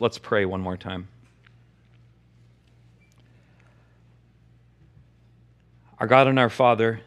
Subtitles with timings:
[0.00, 1.08] Let's pray one more time.
[5.98, 7.00] Our God and our Father,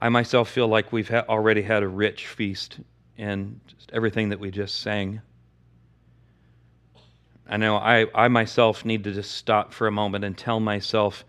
[0.00, 2.80] I myself feel like we've ha- already had a rich feast
[3.18, 3.60] in
[3.92, 5.20] everything that we just sang.
[7.46, 11.26] I know I, I myself need to just stop for a moment and tell myself,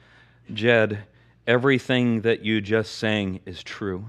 [0.53, 1.03] Jed,
[1.45, 4.05] everything that you just sang is true.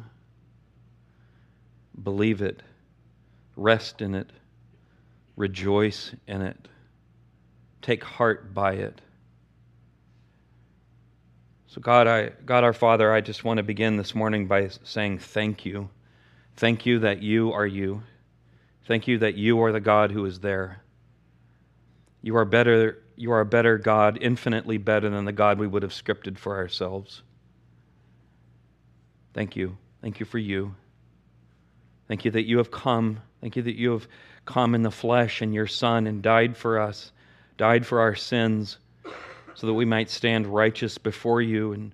[2.01, 2.63] Believe it,
[3.59, 4.31] rest in it,
[5.37, 6.69] rejoice in it,
[7.83, 9.01] take heart by it.
[11.67, 15.19] So, God, I, God our Father, I just want to begin this morning by saying
[15.19, 15.91] thank you.
[16.57, 18.03] Thank you that you are you.
[18.87, 20.83] Thank you that you are the God who is there.
[22.23, 25.83] You are better, you are a better God, infinitely better than the God we would
[25.83, 27.23] have scripted for ourselves.
[29.35, 29.77] Thank you.
[30.01, 30.75] Thank you for you.
[32.07, 33.21] Thank you that you have come.
[33.41, 34.09] Thank you that you have
[34.45, 37.13] come in the flesh and your Son and died for us,
[37.57, 38.79] died for our sins
[39.55, 41.73] so that we might stand righteous before you.
[41.73, 41.93] And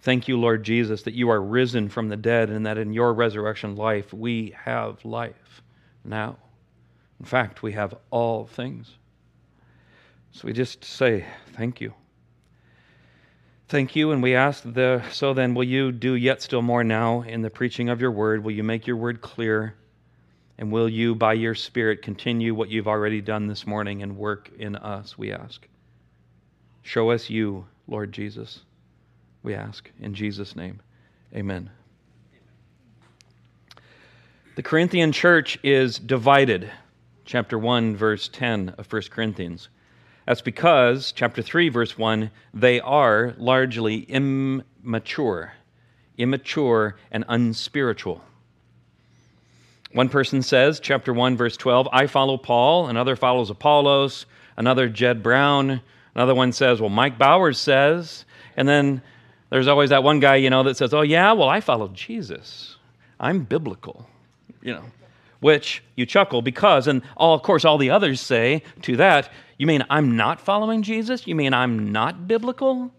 [0.00, 3.14] thank you, Lord Jesus, that you are risen from the dead and that in your
[3.14, 5.62] resurrection life we have life
[6.04, 6.36] now.
[7.20, 8.90] In fact, we have all things.
[10.32, 11.94] So we just say, Thank you.
[13.68, 17.22] Thank you, and we ask the so then will you do yet still more now
[17.22, 18.44] in the preaching of your word?
[18.44, 19.74] Will you make your word clear?
[20.58, 24.50] And will you, by your Spirit, continue what you've already done this morning and work
[24.58, 25.66] in us, we ask.
[26.82, 28.60] Show us you, Lord Jesus,
[29.42, 29.90] we ask.
[30.00, 30.80] In Jesus' name,
[31.34, 31.70] amen.
[34.54, 36.70] The Corinthian church is divided.
[37.26, 39.68] Chapter 1, verse 10 of 1 Corinthians.
[40.26, 45.52] That's because, chapter 3, verse 1, they are largely immature,
[46.16, 48.22] immature and unspiritual.
[49.96, 54.26] One person says, chapter 1, verse 12, I follow Paul, another follows Apollos,
[54.56, 55.80] another Jed Brown,
[56.16, 58.24] Another one says, well, Mike Bowers says.
[58.56, 59.02] And then
[59.50, 62.78] there's always that one guy, you know, that says, oh, yeah, well, I follow Jesus.
[63.20, 64.08] I'm biblical,
[64.62, 64.84] you know,
[65.40, 69.66] which you chuckle because, and all, of course, all the others say to that, you
[69.66, 71.26] mean I'm not following Jesus?
[71.26, 72.90] You mean I'm not biblical?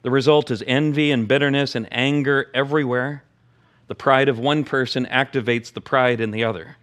[0.00, 3.22] The result is envy and bitterness and anger everywhere.
[3.88, 6.76] The pride of one person activates the pride in the other.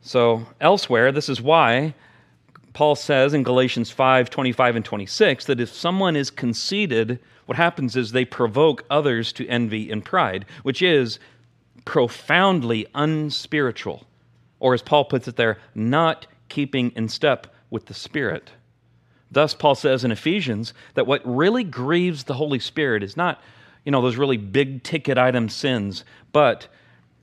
[0.00, 1.94] So, elsewhere, this is why
[2.72, 7.96] Paul says in Galatians 5 25 and 26 that if someone is conceited, what happens
[7.96, 11.18] is they provoke others to envy and pride, which is
[11.84, 14.06] profoundly unspiritual.
[14.60, 18.50] Or as Paul puts it there, not keeping in step with the Spirit.
[19.30, 23.40] Thus, Paul says in Ephesians that what really grieves the Holy Spirit is not,
[23.88, 26.68] you know, those really big ticket item sins, but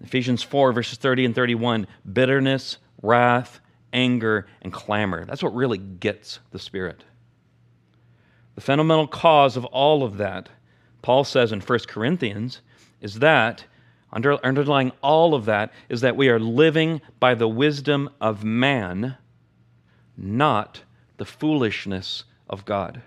[0.03, 3.59] Ephesians 4, verses 30 and 31, bitterness, wrath,
[3.93, 5.25] anger, and clamor.
[5.25, 7.03] That's what really gets the Spirit.
[8.55, 10.49] The fundamental cause of all of that,
[11.03, 12.61] Paul says in 1 Corinthians,
[12.99, 13.65] is that,
[14.11, 19.17] under, underlying all of that, is that we are living by the wisdom of man,
[20.17, 20.81] not
[21.17, 23.03] the foolishness of God.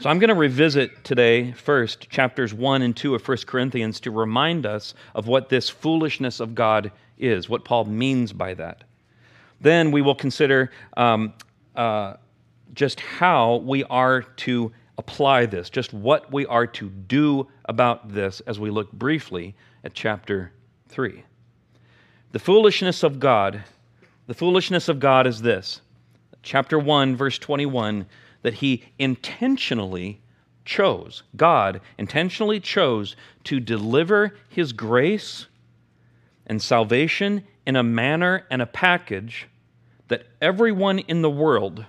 [0.00, 4.10] So I'm going to revisit today, first, chapters 1 and 2 of 1 Corinthians to
[4.10, 8.84] remind us of what this foolishness of God is, what Paul means by that.
[9.60, 11.34] Then we will consider um,
[11.76, 12.14] uh,
[12.72, 18.40] just how we are to apply this, just what we are to do about this
[18.40, 19.54] as we look briefly
[19.84, 20.52] at chapter
[20.88, 21.22] 3.
[22.32, 23.62] The foolishness of God,
[24.26, 25.82] the foolishness of God is this.
[26.42, 28.06] Chapter 1, verse 21,
[28.42, 30.20] that he intentionally
[30.64, 35.46] chose, God intentionally chose to deliver his grace
[36.46, 39.48] and salvation in a manner and a package
[40.08, 41.86] that everyone in the world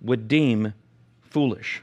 [0.00, 0.74] would deem
[1.22, 1.82] foolish.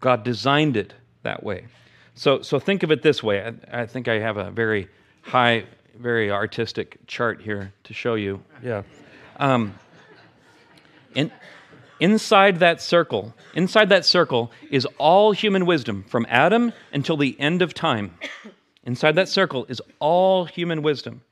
[0.00, 1.66] God designed it that way.
[2.14, 3.42] So, so think of it this way.
[3.42, 4.88] I, I think I have a very
[5.22, 5.64] high,
[5.98, 8.42] very artistic chart here to show you.
[8.62, 8.82] Yeah.
[9.38, 9.74] Um,
[11.14, 11.30] in,
[12.00, 17.62] inside that circle, inside that circle is all human wisdom from Adam until the end
[17.62, 18.18] of time.
[18.84, 21.22] Inside that circle is all human wisdom.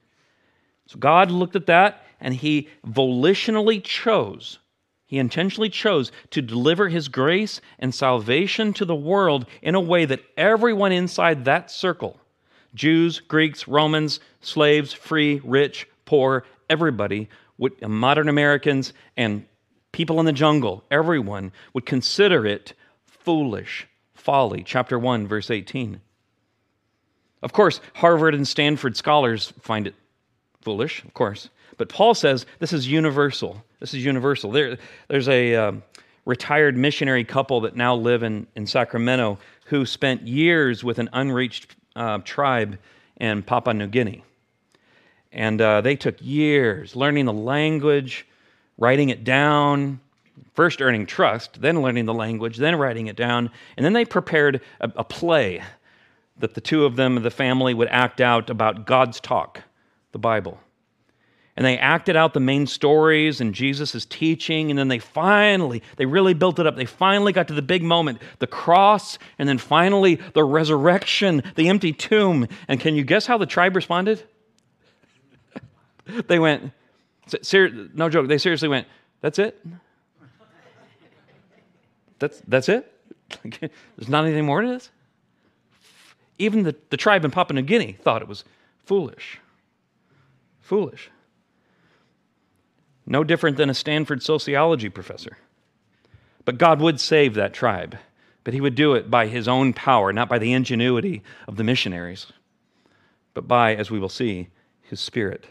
[0.87, 4.59] So God looked at that and he volitionally chose,
[5.07, 10.05] he intentionally chose to deliver his grace and salvation to the world in a way
[10.07, 12.19] that everyone inside that circle
[12.75, 17.29] Jews, Greeks, Romans, slaves, free, rich, poor, everybody,
[17.81, 19.47] modern Americans, and
[19.95, 22.75] people in the jungle, everyone would consider it
[23.07, 24.65] foolish folly.
[24.65, 26.01] Chapter 1, verse 18.
[27.43, 29.95] Of course, Harvard and Stanford scholars find it
[30.63, 31.49] foolish, of course.
[31.77, 33.63] But Paul says this is universal.
[33.79, 34.51] This is universal.
[34.51, 35.85] There, there's a um,
[36.25, 41.77] retired missionary couple that now live in, in Sacramento who spent years with an unreached
[41.95, 42.79] uh, tribe
[43.21, 44.25] in Papua New Guinea.
[45.31, 48.27] And uh, they took years learning the language,
[48.79, 50.01] writing it down,
[50.55, 53.51] first earning trust, then learning the language, then writing it down.
[53.77, 55.63] And then they prepared a, a play
[56.39, 59.63] that the two of them, the family, would act out about God's talk,
[60.13, 60.59] the Bible.
[61.57, 66.07] And they acted out the main stories and Jesus' teaching, and then they finally, they
[66.07, 66.75] really built it up.
[66.75, 71.69] They finally got to the big moment, the cross, and then finally the resurrection, the
[71.69, 72.49] empty tomb.
[72.67, 74.25] And can you guess how the tribe responded?
[76.27, 76.73] they went,
[77.95, 78.87] no joke, they seriously went,
[79.21, 79.65] That's it?
[82.19, 82.91] That's, that's it?
[83.43, 84.91] There's not anything more to this?
[86.39, 88.45] Even the, the tribe in Papua New Guinea thought it was
[88.85, 89.41] foolish.
[90.61, 91.11] Foolish.
[93.07, 95.37] No different than a Stanford sociology professor.
[96.45, 97.99] But God would save that tribe,
[98.43, 101.65] but He would do it by His own power, not by the ingenuity of the
[101.65, 102.27] missionaries,
[103.35, 104.49] but by, as we will see,
[104.83, 105.47] His Spirit.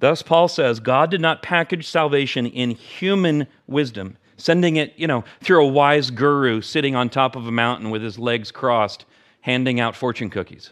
[0.00, 5.24] Thus, Paul says God did not package salvation in human wisdom, sending it, you know,
[5.40, 9.04] through a wise guru sitting on top of a mountain with his legs crossed,
[9.42, 10.70] handing out fortune cookies.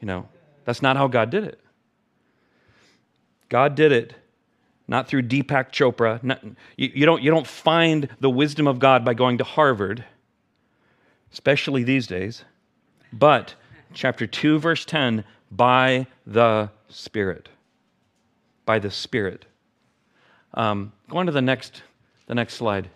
[0.00, 0.28] You know,
[0.66, 1.58] that's not how God did it.
[3.48, 4.14] God did it
[4.86, 6.22] not through Deepak Chopra.
[6.22, 6.44] Not,
[6.76, 10.04] you, you, don't, you don't find the wisdom of God by going to Harvard,
[11.32, 12.44] especially these days,
[13.10, 13.54] but
[13.94, 17.48] chapter 2, verse 10 by the Spirit
[18.68, 19.46] by the Spirit.
[20.52, 21.82] Um, go on to the next,
[22.26, 22.90] the next slide.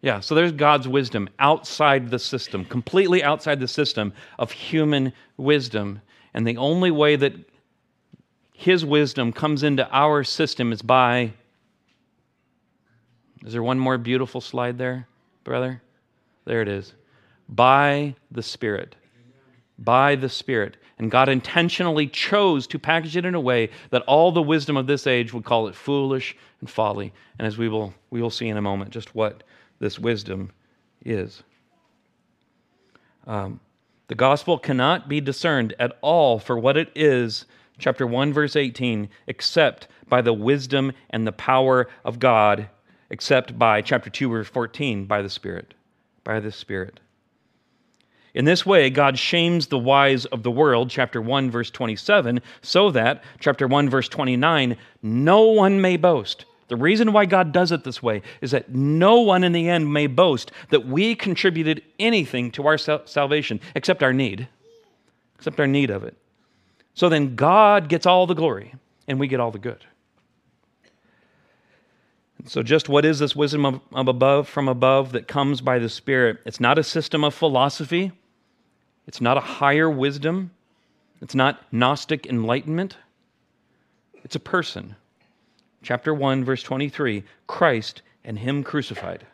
[0.00, 6.00] Yeah, so there's God's wisdom outside the system, completely outside the system of human wisdom.
[6.32, 7.34] And the only way that
[8.54, 11.34] His wisdom comes into our system is by.
[13.44, 15.06] Is there one more beautiful slide there,
[15.44, 15.82] brother?
[16.46, 16.94] There it is.
[17.46, 18.96] By the Spirit.
[19.78, 20.78] By the Spirit.
[21.00, 24.86] And God intentionally chose to package it in a way that all the wisdom of
[24.86, 27.14] this age would call it foolish and folly.
[27.38, 29.42] And as we will, we will see in a moment just what
[29.78, 30.52] this wisdom
[31.02, 31.42] is.
[33.26, 33.60] Um,
[34.08, 37.46] the gospel cannot be discerned at all for what it is,
[37.78, 42.68] chapter 1, verse 18, except by the wisdom and the power of God,
[43.08, 45.72] except by chapter 2, verse 14, by the Spirit.
[46.24, 47.00] By the Spirit.
[48.34, 52.90] In this way, God shames the wise of the world, chapter 1, verse 27, so
[52.92, 56.44] that, chapter 1, verse 29, no one may boast.
[56.68, 59.92] The reason why God does it this way is that no one in the end
[59.92, 64.46] may boast that we contributed anything to our salvation except our need,
[65.34, 66.16] except our need of it.
[66.94, 68.74] So then God gets all the glory
[69.08, 69.84] and we get all the good.
[72.46, 76.38] So, just what is this wisdom of, above, from above, that comes by the Spirit?
[76.46, 78.12] It's not a system of philosophy.
[79.10, 80.52] It's not a higher wisdom.
[81.20, 82.96] It's not Gnostic enlightenment.
[84.22, 84.94] It's a person.
[85.82, 89.26] Chapter 1, verse 23 Christ and Him crucified.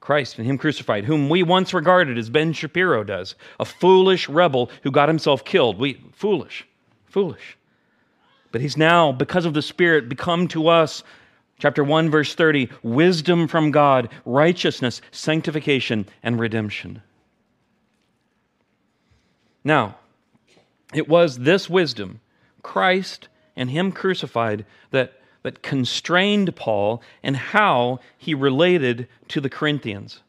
[0.00, 4.68] Christ and Him crucified, whom we once regarded as Ben Shapiro does, a foolish rebel
[4.82, 5.78] who got himself killed.
[5.78, 6.66] We, foolish,
[7.04, 7.56] foolish.
[8.50, 11.04] But He's now, because of the Spirit, become to us
[11.60, 17.02] Chapter 1, verse 30 wisdom from God, righteousness, sanctification, and redemption.
[19.64, 19.96] Now,
[20.92, 22.20] it was this wisdom,
[22.62, 30.20] Christ and Him crucified, that, that constrained Paul and how he related to the Corinthians.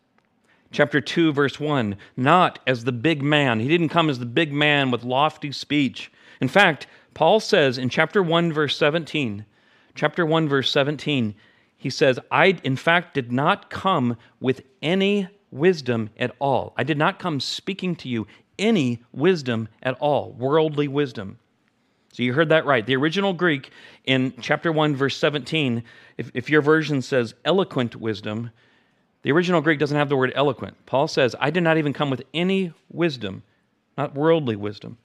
[0.72, 3.60] Chapter 2, verse 1 not as the big man.
[3.60, 6.12] He didn't come as the big man with lofty speech.
[6.42, 9.46] In fact, Paul says in chapter 1, verse 17,
[9.96, 11.36] chapter 1, verse 17,
[11.78, 16.74] he says, I, in fact, did not come with any wisdom at all.
[16.76, 18.28] I did not come speaking to you
[18.58, 21.38] any wisdom at all, worldly wisdom.
[22.12, 22.86] So you heard that right.
[22.86, 23.72] The original Greek
[24.06, 25.84] in chapter 1, verse 17,
[26.18, 28.52] if, if your version says eloquent wisdom,
[29.24, 30.78] the original Greek doesn't have the word eloquent.
[30.86, 33.44] Paul says, I did not even come with any wisdom,
[33.98, 34.98] not worldly wisdom.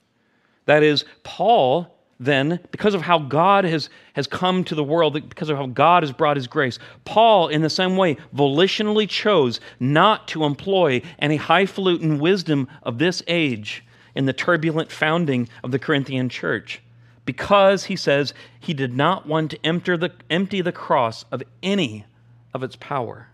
[0.67, 5.49] That is, Paul then, because of how God has, has come to the world, because
[5.49, 10.27] of how God has brought his grace, Paul, in the same way, volitionally chose not
[10.27, 16.29] to employ any highfalutin wisdom of this age in the turbulent founding of the Corinthian
[16.29, 16.79] church.
[17.25, 22.05] Because, he says, he did not want to empty the, empty the cross of any
[22.53, 23.29] of its power.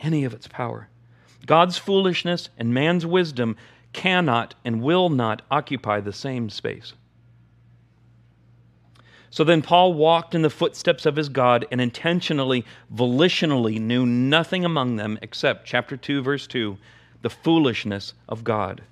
[0.00, 0.88] Any of its power.
[1.44, 3.58] God's foolishness and man's wisdom
[3.92, 6.94] cannot and will not occupy the same space.
[9.30, 14.64] So then Paul walked in the footsteps of his God and intentionally, volitionally knew nothing
[14.64, 16.76] among them except, chapter 2, verse 2,
[17.22, 18.82] the foolishness of God,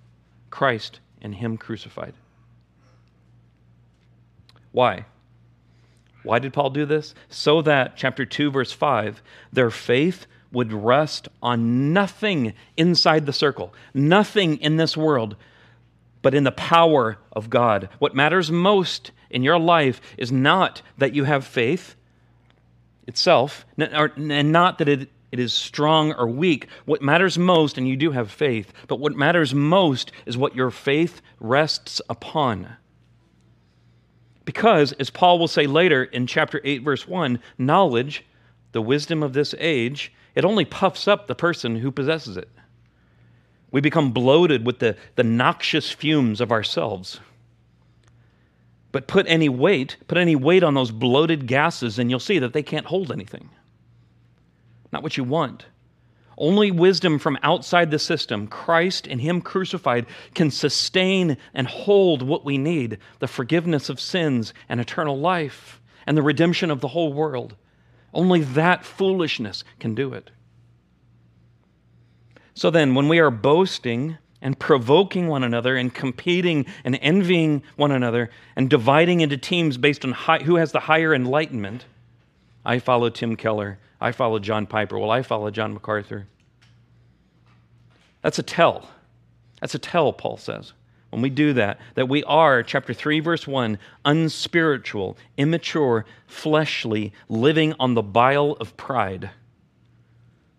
[0.51, 2.15] Christ and Him crucified.
[4.71, 5.07] Why?
[6.23, 7.15] Why did Paul do this?
[7.29, 13.75] So that, chapter 2, verse 5, their faith would rest on nothing inside the circle,
[13.93, 15.37] nothing in this world,
[16.23, 17.89] but in the power of God.
[17.99, 21.97] What matters most in your life is not that you have faith
[23.07, 26.69] itself, and not that it, it is strong or weak.
[26.85, 30.71] What matters most, and you do have faith, but what matters most is what your
[30.71, 32.77] faith rests upon.
[34.45, 38.25] Because, as Paul will say later in chapter 8, verse 1, knowledge,
[38.73, 42.49] the wisdom of this age, it only puffs up the person who possesses it.
[43.71, 47.21] We become bloated with the, the noxious fumes of ourselves.
[48.91, 52.53] But put any weight, put any weight on those bloated gases, and you'll see that
[52.53, 53.51] they can't hold anything.
[54.93, 55.67] Not what you want.
[56.39, 62.45] Only wisdom from outside the system, Christ and Him crucified, can sustain and hold what
[62.45, 67.13] we need the forgiveness of sins and eternal life and the redemption of the whole
[67.13, 67.57] world.
[68.15, 70.31] Only that foolishness can do it.
[72.55, 77.91] So then, when we are boasting and provoking one another and competing and envying one
[77.91, 81.85] another and dividing into teams based on high, who has the higher enlightenment,
[82.65, 84.99] I follow Tim Keller I follow John Piper.
[84.99, 86.27] Well, I follow John MacArthur.
[88.23, 88.89] That's a tell.
[89.61, 90.73] That's a tell, Paul says.
[91.11, 97.75] When we do that, that we are, chapter 3, verse 1, unspiritual, immature, fleshly, living
[97.81, 99.31] on the bile of pride,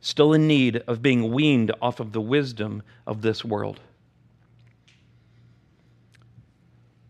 [0.01, 3.79] still in need of being weaned off of the wisdom of this world.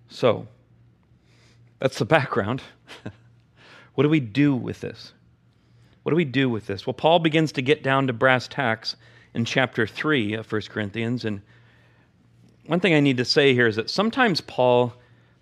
[0.10, 0.48] So,
[1.80, 2.62] that's the background.
[3.96, 5.14] what do we do with this?
[6.04, 6.88] What do we do with this?
[6.88, 8.96] Well, Paul begins to get down to brass tacks
[9.34, 11.26] in chapter 3 of 1 Corinthians.
[11.26, 11.42] And
[12.66, 14.94] one thing I need to say here is that sometimes Paul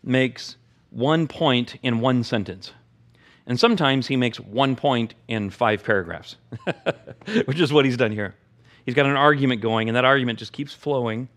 [0.03, 0.57] makes
[0.89, 2.71] one point in one sentence.
[3.47, 6.35] And sometimes he makes one point in five paragraphs,
[7.45, 8.35] which is what he's done here.
[8.85, 11.29] He's got an argument going, and that argument just keeps flowing.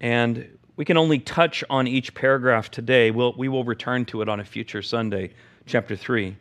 [0.00, 3.10] And we can only touch on each paragraph today.
[3.10, 5.34] We'll, we will return to it on a future Sunday,
[5.66, 6.36] chapter 3.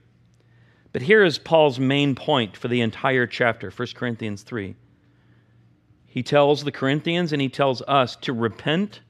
[0.93, 4.75] But here is Paul's main point for the entire chapter, 1 Corinthians 3.
[6.05, 9.01] He tells the Corinthians and he tells us to repent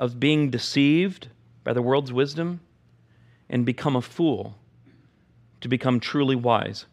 [0.00, 1.28] of being deceived
[1.62, 2.60] by the world's wisdom
[3.48, 4.56] and become a fool,
[5.60, 6.86] to become truly wise.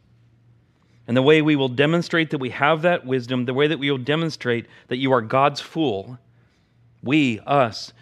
[1.08, 3.89] And the way we will demonstrate that we have that wisdom, the way that we
[3.89, 6.20] will demonstrate that you are God's fool,
[7.01, 7.94] we, us,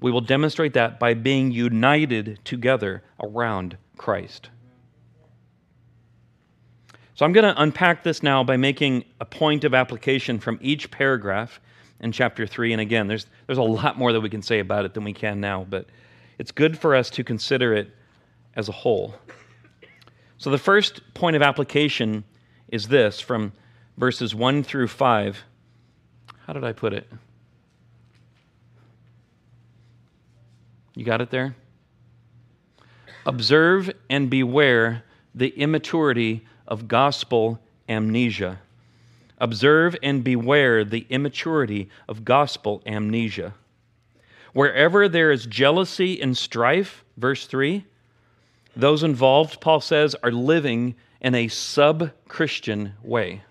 [0.00, 4.50] we will demonstrate that by being united together around Christ.
[7.14, 10.90] So I'm going to unpack this now by making a point of application from each
[10.90, 11.60] paragraph
[11.98, 12.72] in chapter 3.
[12.72, 15.12] And again, there's, there's a lot more that we can say about it than we
[15.12, 15.86] can now, but
[16.38, 17.90] it's good for us to consider it
[18.54, 19.14] as a whole.
[20.38, 22.24] So the first point of application
[22.68, 23.52] is this from
[23.96, 25.44] verses 1 through 5.
[26.46, 27.10] How did I put it?
[30.94, 31.54] You got it there?
[33.26, 35.04] Observe and beware
[35.34, 38.60] the immaturity of gospel amnesia.
[39.38, 43.54] Observe and beware the immaturity of gospel amnesia.
[44.52, 47.84] Wherever there is jealousy and strife, verse 3,
[48.76, 53.42] those involved, Paul says, are living in a sub Christian way.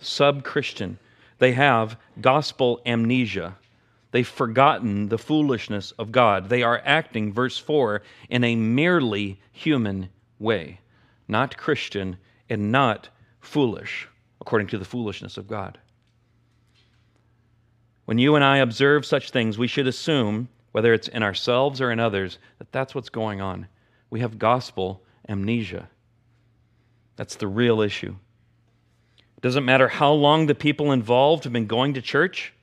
[0.00, 0.98] Sub Christian.
[1.38, 3.56] They have gospel amnesia.
[4.12, 6.48] They've forgotten the foolishness of God.
[6.48, 10.08] They are acting, verse 4, in a merely human
[10.38, 10.80] way
[11.28, 12.16] not Christian,
[12.48, 13.08] and not
[13.40, 14.08] foolish,
[14.40, 15.78] according to the foolishness of God.
[18.06, 21.90] When you and I observe such things, we should assume, whether it's in ourselves or
[21.90, 23.66] in others, that that's what's going on.
[24.10, 25.88] We have gospel amnesia.
[27.16, 28.14] That's the real issue.
[29.18, 32.54] It doesn't matter how long the people involved have been going to church.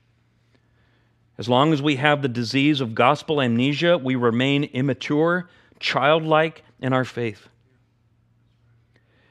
[1.37, 6.93] As long as we have the disease of gospel amnesia, we remain immature, childlike in
[6.93, 7.49] our faith.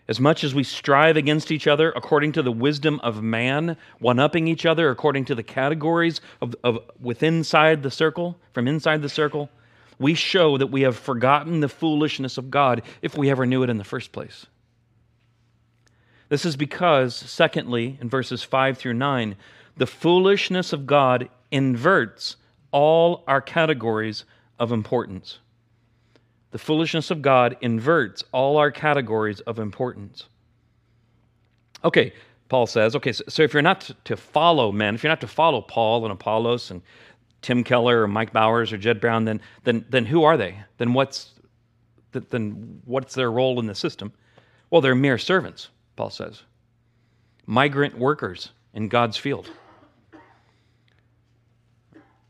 [0.08, 4.18] As much as we strive against each other according to the wisdom of man, one
[4.18, 9.02] upping each other according to the categories of, of within inside the circle, from inside
[9.02, 9.48] the circle,
[9.98, 13.70] we show that we have forgotten the foolishness of God if we ever knew it
[13.70, 14.46] in the first place.
[16.28, 19.36] This is because, secondly, in verses 5 through 9,
[19.76, 22.36] the foolishness of God inverts
[22.72, 24.24] all our categories
[24.58, 25.38] of importance.
[26.52, 30.28] The foolishness of God inverts all our categories of importance.
[31.84, 32.12] Okay,
[32.48, 35.26] Paul says, okay, so, so if you're not to follow men, if you're not to
[35.26, 36.82] follow Paul and Apollos and
[37.40, 40.58] Tim Keller or Mike Bowers or Jed Brown, then, then, then who are they?
[40.76, 41.32] Then what's,
[42.12, 44.12] then what's their role in the system?
[44.70, 46.42] Well, they're mere servants, Paul says.
[47.46, 49.50] Migrant workers in God's field.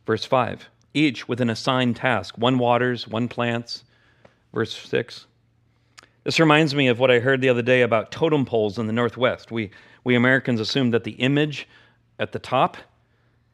[0.06, 2.36] Verse 5 each with an assigned task.
[2.36, 3.84] One waters, one plants.
[4.52, 5.26] Verse 6.
[6.24, 8.92] This reminds me of what I heard the other day about totem poles in the
[8.92, 9.50] Northwest.
[9.50, 9.70] We,
[10.04, 11.66] we Americans assumed that the image
[12.18, 12.76] at the top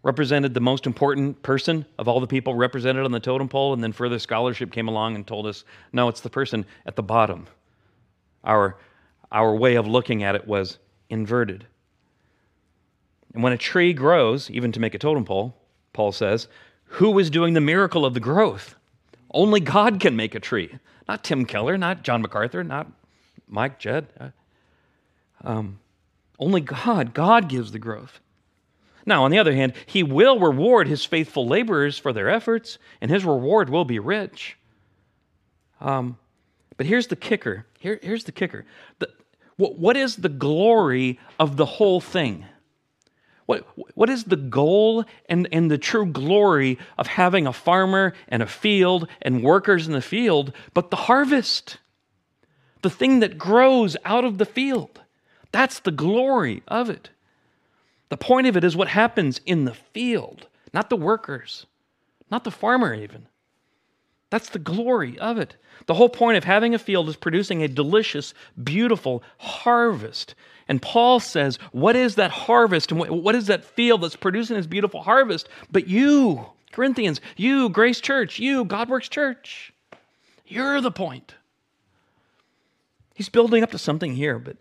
[0.02, 3.82] represented the most important person of all the people represented on the totem pole, and
[3.82, 7.46] then further scholarship came along and told us, no, it's the person at the bottom.
[8.44, 8.76] Our,
[9.32, 10.78] our way of looking at it was
[11.10, 11.66] inverted.
[13.34, 15.56] And when a tree grows, even to make a totem pole,
[15.92, 16.48] Paul says,
[16.84, 18.76] who is doing the miracle of the growth?
[19.30, 20.78] Only God can make a tree.
[21.08, 22.90] Not Tim Keller, not John MacArthur, not
[23.48, 24.06] Mike Jed.
[24.18, 24.28] Uh,
[25.42, 25.78] um,
[26.38, 27.14] only God.
[27.14, 28.20] God gives the growth.
[29.06, 33.10] Now, on the other hand, he will reward his faithful laborers for their efforts, and
[33.10, 34.56] his reward will be rich.
[35.80, 36.18] Um,
[36.76, 37.66] but here's the kicker.
[37.78, 38.66] Here, here's the kicker.
[38.98, 39.08] The,
[39.56, 42.44] what, what is the glory of the whole thing?
[43.48, 48.42] What, what is the goal and, and the true glory of having a farmer and
[48.42, 51.78] a field and workers in the field but the harvest?
[52.82, 55.00] The thing that grows out of the field.
[55.50, 57.08] That's the glory of it.
[58.10, 61.64] The point of it is what happens in the field, not the workers,
[62.30, 63.28] not the farmer, even.
[64.30, 65.56] That's the glory of it.
[65.86, 70.34] The whole point of having a field is producing a delicious, beautiful harvest.
[70.66, 74.66] And Paul says, What is that harvest and what is that field that's producing this
[74.66, 75.48] beautiful harvest?
[75.70, 79.72] But you, Corinthians, you, Grace Church, you, Godworks Church,
[80.46, 81.34] you're the point.
[83.14, 84.56] He's building up to something here, but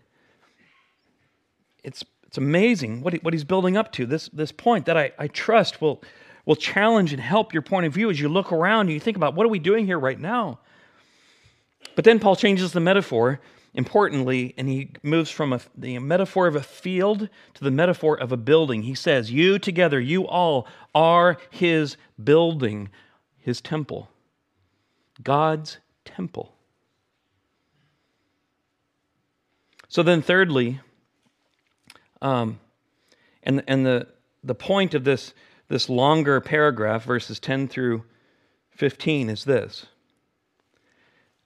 [1.84, 5.12] it's it's amazing what, he, what he's building up to, this, this point that I,
[5.18, 6.02] I trust will,
[6.48, 9.18] will challenge and help your point of view as you look around and you think
[9.18, 10.58] about what are we doing here right now?
[11.94, 13.38] But then Paul changes the metaphor
[13.74, 18.32] importantly, and he moves from a, the metaphor of a field to the metaphor of
[18.32, 18.82] a building.
[18.82, 22.88] He says, You together, you all are his building,
[23.36, 24.08] his temple,
[25.22, 26.54] God's temple.
[29.88, 30.80] So then, thirdly,
[32.22, 32.58] um,
[33.42, 34.08] and and the,
[34.42, 35.34] the point of this,
[35.68, 38.04] this longer paragraph, verses 10 through
[38.70, 39.86] 15, is this.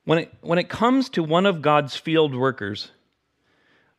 [0.04, 2.90] When it, when it comes to one of God's field workers,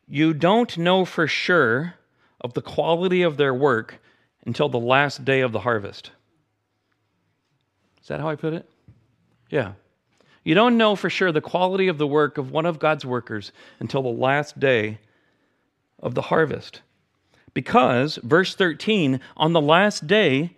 [0.06, 1.94] you don't know for sure
[2.40, 4.00] of the quality of their work
[4.46, 6.10] until the last day of the harvest.
[8.02, 8.68] Is that how I put it?
[9.48, 9.72] Yeah.
[10.42, 13.50] You don't know for sure the quality of the work of one of God's workers
[13.80, 14.98] until the last day
[16.00, 16.82] of the harvest.
[17.54, 20.50] Because, verse 13, on the last day,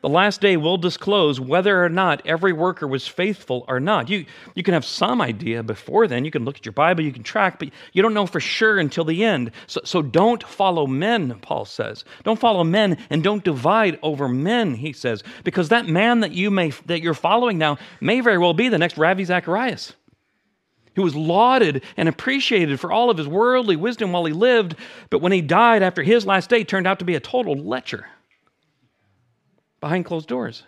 [0.00, 4.08] the last day will disclose whether or not every worker was faithful or not.
[4.08, 6.24] You, you can have some idea before then.
[6.24, 8.78] You can look at your Bible, you can track, but you don't know for sure
[8.78, 9.50] until the end.
[9.66, 12.04] So, so don't follow men, Paul says.
[12.24, 16.50] Don't follow men and don't divide over men, he says, because that man that, you
[16.50, 19.92] may, that you're following now may very well be the next Ravi Zacharias
[21.00, 24.76] who was lauded and appreciated for all of his worldly wisdom while he lived,
[25.08, 28.06] but when he died after his last day, turned out to be a total lecher
[29.80, 30.62] behind closed doors.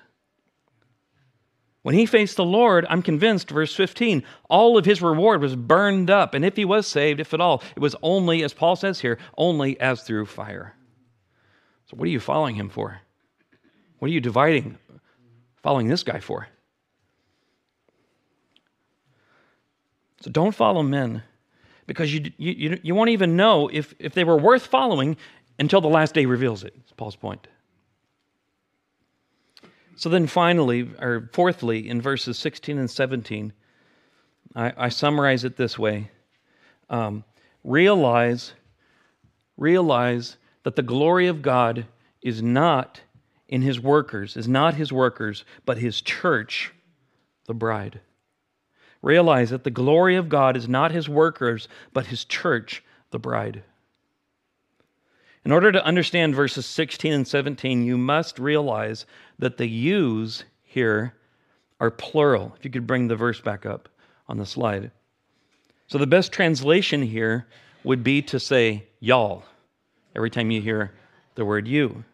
[1.82, 6.08] When he faced the Lord, I'm convinced, verse 15, all of his reward was burned
[6.08, 6.32] up.
[6.32, 9.18] And if he was saved, if at all, it was only, as Paul says here,
[9.36, 10.76] only as through fire.
[11.86, 13.00] So, what are you following him for?
[13.98, 14.78] What are you dividing,
[15.62, 16.48] following this guy for?
[20.22, 21.22] So don't follow men
[21.86, 25.16] because you, you, you won't even know if, if they were worth following
[25.58, 26.74] until the last day reveals it.
[26.76, 27.48] That's Paul's point.
[29.96, 33.52] So then, finally, or fourthly, in verses 16 and 17,
[34.54, 36.10] I, I summarize it this way
[36.88, 37.24] um,
[37.64, 38.52] realize,
[39.56, 41.86] realize that the glory of God
[42.22, 43.00] is not
[43.48, 46.72] in his workers, is not his workers, but his church,
[47.46, 48.00] the bride.
[49.02, 53.62] Realize that the glory of God is not his workers, but his church, the bride.
[55.44, 59.06] In order to understand verses 16 and 17, you must realize
[59.38, 61.14] that the yous here
[61.80, 62.54] are plural.
[62.56, 63.88] If you could bring the verse back up
[64.28, 64.92] on the slide.
[65.88, 67.46] So the best translation here
[67.82, 69.42] would be to say y'all
[70.14, 70.92] every time you hear
[71.34, 72.04] the word you.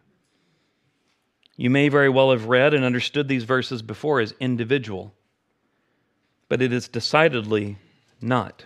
[1.55, 5.13] You may very well have read and understood these verses before as individual,
[6.49, 7.77] but it is decidedly
[8.19, 8.65] not.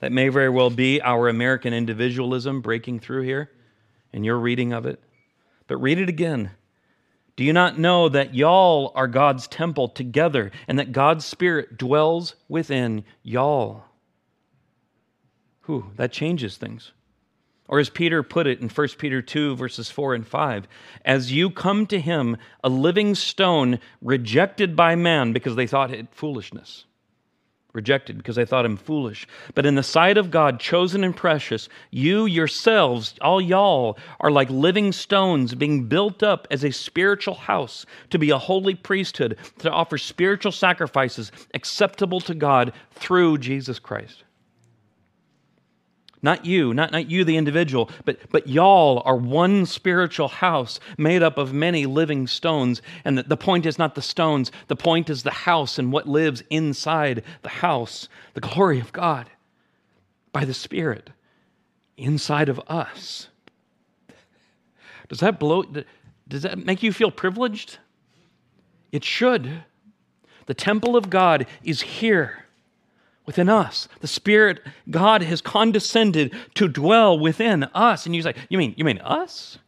[0.00, 3.50] That may very well be our American individualism breaking through here
[4.12, 5.00] in your reading of it.
[5.68, 6.50] But read it again.
[7.36, 12.34] Do you not know that y'all are God's temple together and that God's Spirit dwells
[12.48, 13.84] within y'all?
[15.66, 16.92] Whew, that changes things.
[17.68, 20.66] Or as Peter put it in 1 Peter 2, verses 4 and 5,
[21.04, 26.08] as you come to him, a living stone rejected by man because they thought it
[26.12, 26.84] foolishness
[27.72, 29.26] rejected because they thought him foolish.
[29.54, 34.50] But in the sight of God, chosen and precious, you yourselves, all y'all, are like
[34.50, 39.70] living stones being built up as a spiritual house to be a holy priesthood, to
[39.70, 44.24] offer spiritual sacrifices acceptable to God through Jesus Christ.
[46.24, 51.20] Not you, not, not you, the individual, but, but y'all are one spiritual house made
[51.20, 52.80] up of many living stones.
[53.04, 56.08] And the, the point is not the stones, the point is the house and what
[56.08, 59.30] lives inside the house, the glory of God
[60.30, 61.10] by the Spirit
[61.96, 63.26] inside of us.
[65.08, 65.64] Does that blow?
[66.28, 67.78] Does that make you feel privileged?
[68.92, 69.64] It should.
[70.46, 72.41] The temple of God is here
[73.26, 73.88] within us.
[74.00, 78.06] The Spirit, God has condescended to dwell within us.
[78.06, 79.58] And you say, You mean, you mean us?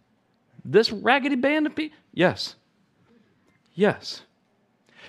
[0.64, 1.96] This raggedy band of people?
[2.12, 2.54] Yes.
[3.74, 4.22] Yes.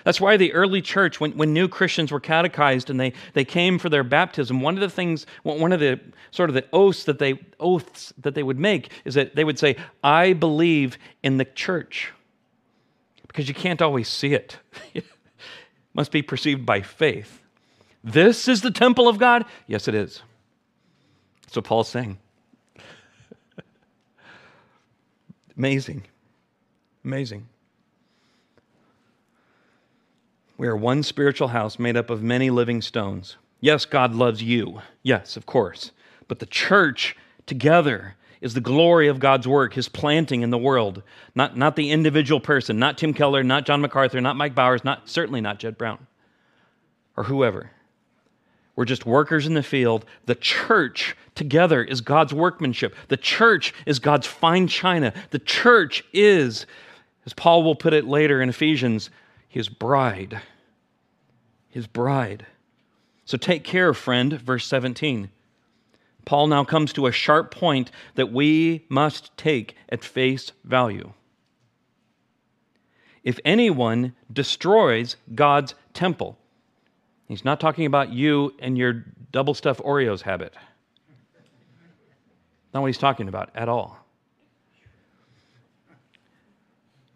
[0.04, 3.76] That's why the early church, when, when new Christians were catechized and they, they came
[3.76, 5.98] for their baptism, one of the things, one of the
[6.30, 9.58] sort of the oaths that they oaths that they would make is that they would
[9.58, 12.12] say, I believe in the church.
[13.26, 14.58] Because you can't always see it.
[14.94, 15.04] it
[15.92, 17.42] must be perceived by faith.
[18.06, 19.44] This is the temple of God?
[19.66, 20.22] Yes, it is.
[21.42, 22.18] That's what Paul's saying.
[25.58, 26.04] Amazing.
[27.04, 27.48] Amazing.
[30.56, 33.36] We are one spiritual house made up of many living stones.
[33.60, 34.82] Yes, God loves you.
[35.02, 35.90] Yes, of course.
[36.28, 41.02] But the church together is the glory of God's work, his planting in the world.
[41.34, 45.08] Not, not the individual person, not Tim Keller, not John MacArthur, not Mike Bowers, not
[45.08, 46.06] certainly not Jed Brown
[47.16, 47.72] or whoever.
[48.76, 50.04] We're just workers in the field.
[50.26, 52.94] The church together is God's workmanship.
[53.08, 55.14] The church is God's fine china.
[55.30, 56.66] The church is,
[57.24, 59.08] as Paul will put it later in Ephesians,
[59.48, 60.42] his bride.
[61.70, 62.44] His bride.
[63.24, 65.30] So take care, friend, verse 17.
[66.26, 71.12] Paul now comes to a sharp point that we must take at face value.
[73.24, 76.38] If anyone destroys God's temple,
[77.28, 80.54] He's not talking about you and your double stuffed Oreos habit.
[82.72, 83.98] Not what he's talking about at all.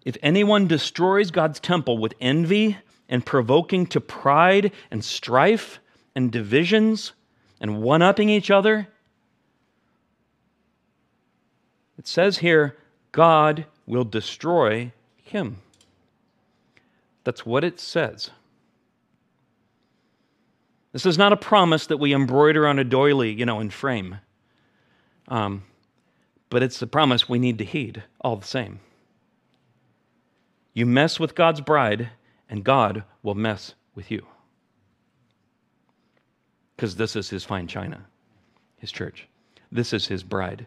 [0.05, 5.79] If anyone destroys God's temple with envy and provoking to pride and strife
[6.15, 7.13] and divisions
[7.61, 8.89] and one upping each other,
[11.99, 12.79] it says here,
[13.13, 14.93] God will destroy
[15.23, 15.59] him.
[17.25, 18.31] That's what it says.
[20.93, 24.19] This is not a promise that we embroider on a doily, you know, in frame.
[25.29, 25.63] Um,
[26.49, 28.81] but it's a promise we need to heed all the same.
[30.75, 32.11] You mess with God's bride,
[32.49, 34.27] and God will mess with you.
[36.75, 38.07] Because this is his fine china,
[38.77, 39.29] his church.
[39.71, 40.67] This is his bride.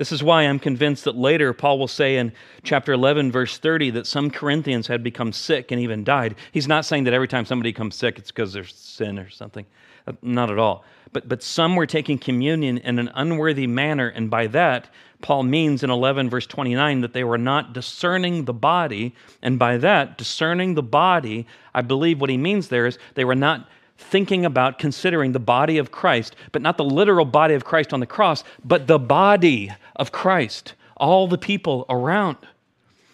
[0.00, 2.32] This is why I'm convinced that later Paul will say in
[2.62, 6.36] chapter 11, verse 30, that some Corinthians had become sick and even died.
[6.52, 9.66] He's not saying that every time somebody comes sick, it's because there's sin or something.
[10.06, 10.86] Uh, not at all.
[11.12, 14.88] But, but some were taking communion in an unworthy manner, and by that,
[15.20, 19.14] Paul means in 11, verse 29, that they were not discerning the body.
[19.42, 23.34] And by that, discerning the body, I believe what he means there is they were
[23.34, 23.68] not
[24.00, 28.00] thinking about considering the body of Christ, but not the literal body of Christ on
[28.00, 32.36] the cross, but the body of Christ, all the people around.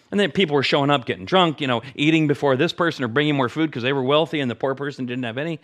[0.09, 3.09] And then people were showing up getting drunk, you know, eating before this person or
[3.09, 5.59] bringing more food because they were wealthy and the poor person didn't have any.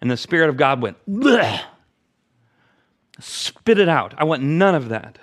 [0.00, 1.62] And the Spirit of God went, Bleh!
[3.20, 4.14] spit it out.
[4.18, 5.18] I want none of that.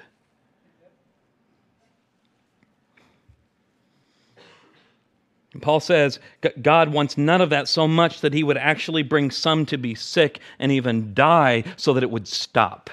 [5.60, 6.20] Paul says
[6.62, 9.96] God wants none of that so much that he would actually bring some to be
[9.96, 12.90] sick and even die so that it would stop.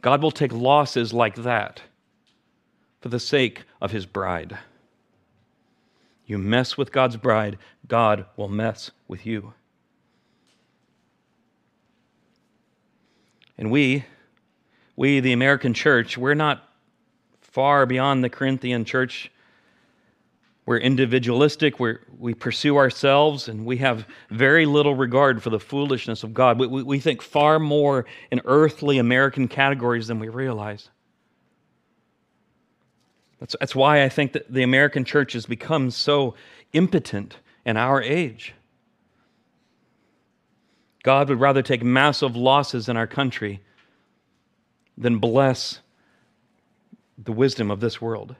[0.00, 1.82] God will take losses like that
[3.00, 4.58] for the sake of his bride.
[6.26, 9.52] You mess with God's bride, God will mess with you.
[13.58, 14.04] And we,
[14.96, 16.68] we, the American church, we're not
[17.40, 19.30] far beyond the Corinthian church.
[20.66, 26.22] We're individualistic, we're, we pursue ourselves, and we have very little regard for the foolishness
[26.22, 26.58] of God.
[26.58, 30.88] We, we, we think far more in earthly American categories than we realize.
[33.40, 36.34] That's, that's why I think that the American church has become so
[36.72, 38.54] impotent in our age.
[41.02, 43.60] God would rather take massive losses in our country
[44.96, 45.80] than bless
[47.22, 48.34] the wisdom of this world.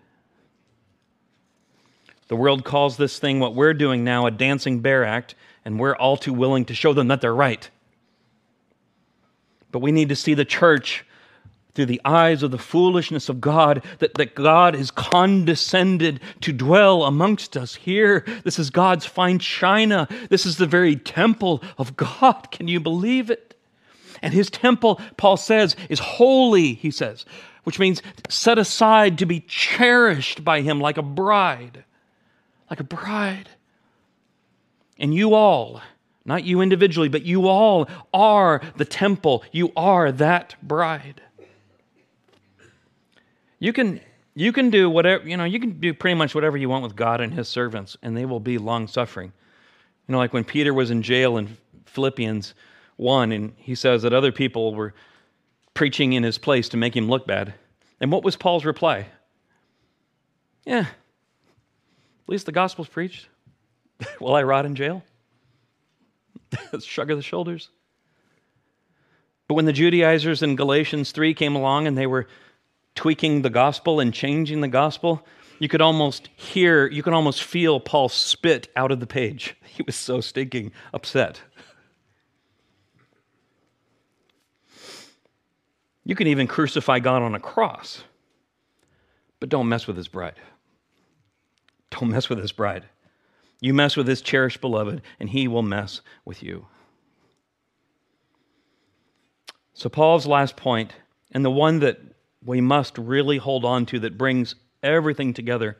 [2.28, 5.34] The world calls this thing, what we're doing now, a dancing bear act,
[5.64, 7.68] and we're all too willing to show them that they're right.
[9.70, 11.04] But we need to see the church
[11.74, 17.02] through the eyes of the foolishness of God, that, that God is condescended to dwell
[17.02, 18.24] amongst us here.
[18.44, 20.06] This is God's fine china.
[20.30, 22.50] This is the very temple of God.
[22.52, 23.58] Can you believe it?
[24.22, 27.26] And his temple, Paul says, is holy, he says,
[27.64, 31.84] which means set aside to be cherished by him like a bride.
[32.70, 33.48] Like a bride.
[34.98, 35.82] And you all,
[36.24, 39.44] not you individually, but you all are the temple.
[39.52, 41.20] You are that bride.
[43.58, 44.00] You can
[44.34, 46.96] you can do whatever, you know, you can do pretty much whatever you want with
[46.96, 49.32] God and his servants, and they will be long suffering.
[50.08, 52.54] You know, like when Peter was in jail in Philippians
[52.96, 54.92] 1, and he says that other people were
[55.72, 57.54] preaching in his place to make him look bad.
[58.00, 59.06] And what was Paul's reply?
[60.64, 60.86] Yeah,
[62.24, 63.28] at least the gospel's preached.
[64.20, 65.02] Will I rot in jail?
[66.80, 67.70] Shrug of the shoulders.
[69.46, 72.26] But when the Judaizers in Galatians 3 came along and they were
[72.94, 75.26] tweaking the gospel and changing the gospel,
[75.58, 79.56] you could almost hear, you could almost feel Paul spit out of the page.
[79.74, 81.40] He was so stinking upset.
[86.04, 88.04] You can even crucify God on a cross,
[89.40, 90.36] but don't mess with his bride.
[91.94, 92.84] Don't mess with his bride.
[93.60, 96.66] You mess with his cherished beloved, and he will mess with you.
[99.74, 100.92] So, Paul's last point,
[101.32, 102.00] and the one that
[102.44, 105.78] we must really hold on to that brings everything together,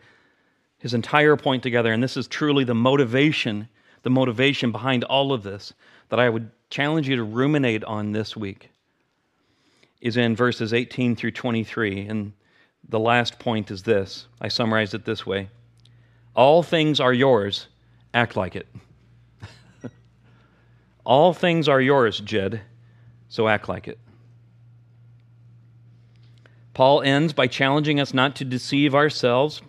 [0.78, 1.92] his entire point together.
[1.92, 3.68] And this is truly the motivation,
[4.02, 5.72] the motivation behind all of this
[6.10, 8.70] that I would challenge you to ruminate on this week
[10.00, 12.06] is in verses 18 through 23.
[12.06, 12.32] And
[12.88, 15.50] the last point is this I summarize it this way
[16.34, 17.68] All things are yours,
[18.12, 18.66] act like it.
[21.04, 22.62] All things are yours, Jed,
[23.28, 23.98] so act like it.
[26.74, 29.62] Paul ends by challenging us not to deceive ourselves.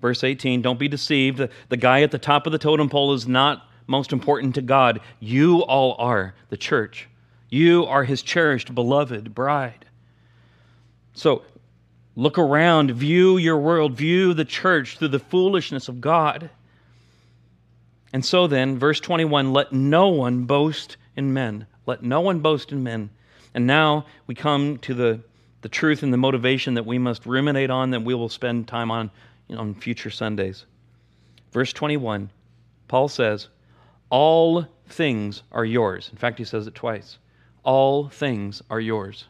[0.00, 1.38] Verse 18 Don't be deceived.
[1.38, 4.62] The, the guy at the top of the totem pole is not most important to
[4.62, 5.00] God.
[5.20, 7.08] You all are, the church.
[7.48, 9.86] You are his cherished, beloved bride.
[11.14, 11.42] So
[12.18, 16.50] look around, view your world, view the church through the foolishness of God.
[18.12, 21.66] And so then, verse 21 let no one boast in men.
[21.86, 23.10] Let no one boast in men.
[23.54, 25.20] And now we come to the
[25.60, 28.90] the truth and the motivation that we must ruminate on, that we will spend time
[28.90, 29.10] on
[29.48, 30.64] you know, on future Sundays.
[31.52, 32.30] Verse 21,
[32.86, 33.48] Paul says,
[34.10, 36.10] All things are yours.
[36.12, 37.18] In fact, he says it twice.
[37.64, 39.24] All things are yours.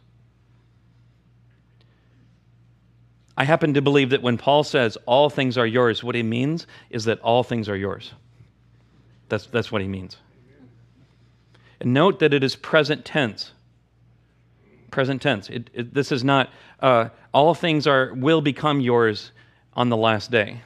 [3.39, 6.67] I happen to believe that when Paul says all things are yours, what he means
[6.91, 8.13] is that all things are yours.
[9.31, 10.19] That's, that's what he means.
[11.81, 13.53] And note that it is present tense
[14.91, 15.49] present tense.
[15.49, 19.33] It, it, this is not uh, all things are will become yours
[19.75, 20.61] on the last day.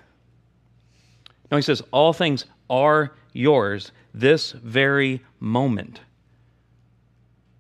[1.50, 6.00] No, he says all things are yours this very moment.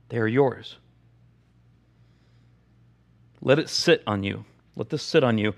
[0.08, 0.76] They are yours.
[3.40, 4.44] Let it sit on you.
[4.76, 5.54] Let this sit on you.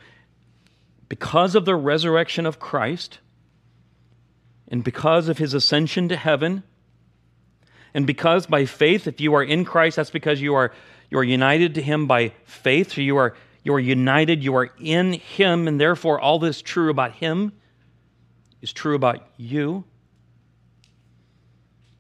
[1.08, 3.18] Because of the resurrection of Christ
[4.68, 6.62] and because of his ascension to heaven,
[7.92, 10.72] and because by faith, if you are in Christ, that's because you are
[11.14, 12.94] you are united to him by faith.
[12.94, 16.90] So you are, you are united, you are in him, and therefore all this true
[16.90, 17.52] about him
[18.60, 19.84] is true about you.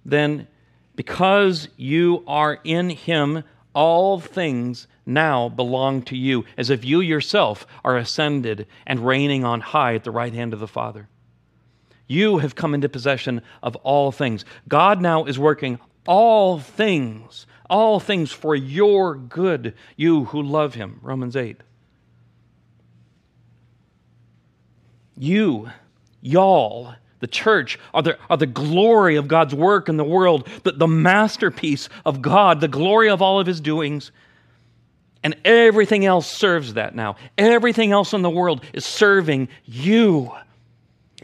[0.04, 0.48] Then,
[0.96, 7.66] because you are in him, all things now belong to you, as if you yourself
[7.84, 11.08] are ascended and reigning on high at the right hand of the Father.
[12.06, 14.44] You have come into possession of all things.
[14.68, 20.98] God now is working all things all things for your good, you who love him.
[21.02, 21.56] Romans 8.
[25.16, 25.70] You,
[26.20, 30.72] y'all, the church, are the, are the glory of God's work in the world, the,
[30.72, 34.10] the masterpiece of God, the glory of all of his doings.
[35.24, 37.16] And everything else serves that now.
[37.38, 40.30] Everything else in the world is serving you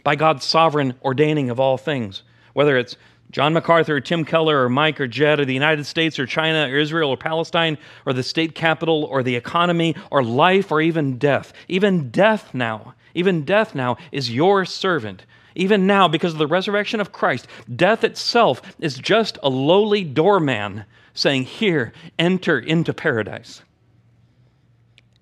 [0.03, 2.23] by God's sovereign ordaining of all things.
[2.53, 2.97] Whether it's
[3.29, 6.67] John MacArthur or Tim Keller or Mike or Jed or the United States or China
[6.67, 11.19] or Israel or Palestine or the state capital or the economy or life or even
[11.19, 11.53] death.
[11.67, 15.25] Even death now, even death now is your servant.
[15.53, 20.85] Even now, because of the resurrection of Christ, death itself is just a lowly doorman
[21.13, 23.61] saying, Here, enter into paradise.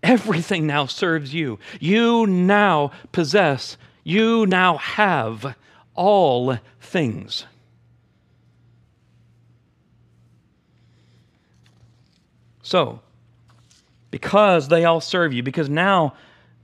[0.01, 1.59] Everything now serves you.
[1.79, 5.55] You now possess, you now have
[5.93, 7.45] all things.
[12.61, 13.01] So,
[14.11, 16.13] because they all serve you, because now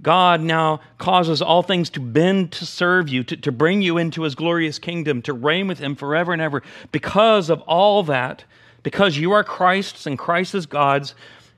[0.02, 4.21] God now causes all things to bend to serve you, to, to bring you into
[4.21, 6.62] his glorious kingdom, to reign with him forever and ever.
[6.91, 8.43] Because of all that,
[8.84, 11.15] because you are Christ's and Christ is God's,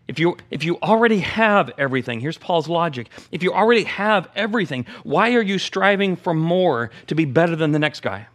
[0.08, 3.10] if you, if you already have everything, here's Paul's logic.
[3.32, 7.72] If you already have everything, why are you striving for more to be better than
[7.74, 8.28] the next guy?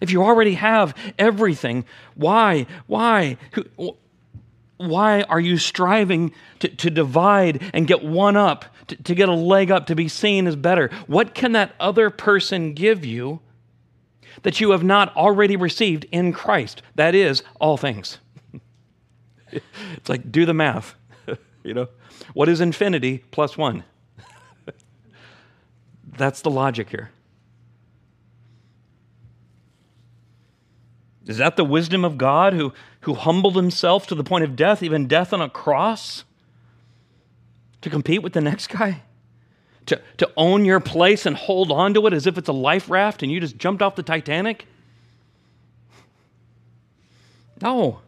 [0.00, 1.84] If you already have everything,
[2.16, 2.66] why?
[2.88, 3.36] Why?
[4.78, 9.34] Why are you striving to, to divide and get one up, to, to get a
[9.34, 10.90] leg up, to be seen as better?
[11.06, 13.38] What can that other person give you
[14.42, 16.82] that you have not already received in Christ?
[16.96, 18.18] That is, all things.
[19.96, 20.94] it's like, do the math.
[21.62, 21.88] you know,
[22.34, 23.84] what is infinity plus one?
[26.16, 27.10] That's the logic here.
[31.26, 34.82] Is that the wisdom of God who, who humbled himself to the point of death,
[34.82, 36.24] even death on a cross,
[37.80, 39.02] to compete with the next guy?
[39.86, 42.88] To, to own your place and hold on to it as if it's a life
[42.88, 44.66] raft and you just jumped off the Titanic?
[47.60, 48.00] No.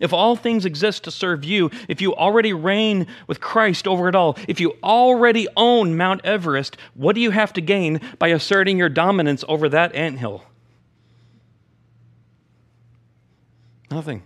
[0.00, 4.14] If all things exist to serve you, if you already reign with Christ over it
[4.14, 8.78] all, if you already own Mount Everest, what do you have to gain by asserting
[8.78, 10.44] your dominance over that anthill?
[13.90, 14.22] Nothing.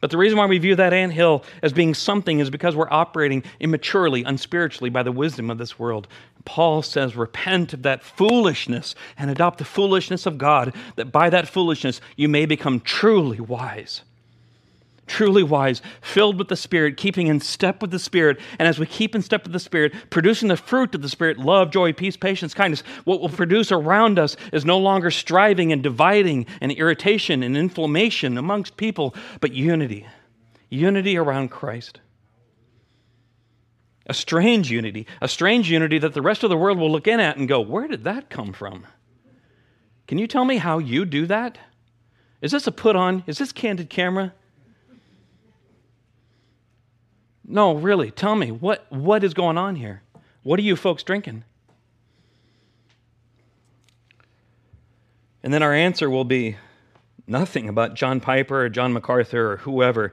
[0.00, 2.90] But the reason why we view that ant hill as being something is because we're
[2.90, 6.08] operating immaturely, unspiritually by the wisdom of this world.
[6.44, 11.48] Paul says, Repent of that foolishness and adopt the foolishness of God, that by that
[11.48, 14.02] foolishness you may become truly wise
[15.06, 18.38] truly wise, filled with the Spirit, keeping in step with the Spirit.
[18.58, 21.38] And as we keep in step with the Spirit, producing the fruit of the Spirit
[21.38, 25.82] love, joy, peace, patience, kindness what will produce around us is no longer striving and
[25.82, 30.06] dividing and irritation and inflammation amongst people, but unity.
[30.70, 32.00] Unity around Christ.
[34.06, 37.20] A strange unity, a strange unity that the rest of the world will look in
[37.20, 38.86] at and go, Where did that come from?
[40.06, 41.58] Can you tell me how you do that?
[42.42, 43.24] Is this a put on?
[43.26, 44.34] Is this candid camera?
[47.46, 50.02] No, really, tell me, what, what is going on here?
[50.42, 51.44] What are you folks drinking?
[55.42, 56.56] And then our answer will be
[57.26, 60.12] nothing about John Piper or John MacArthur or whoever.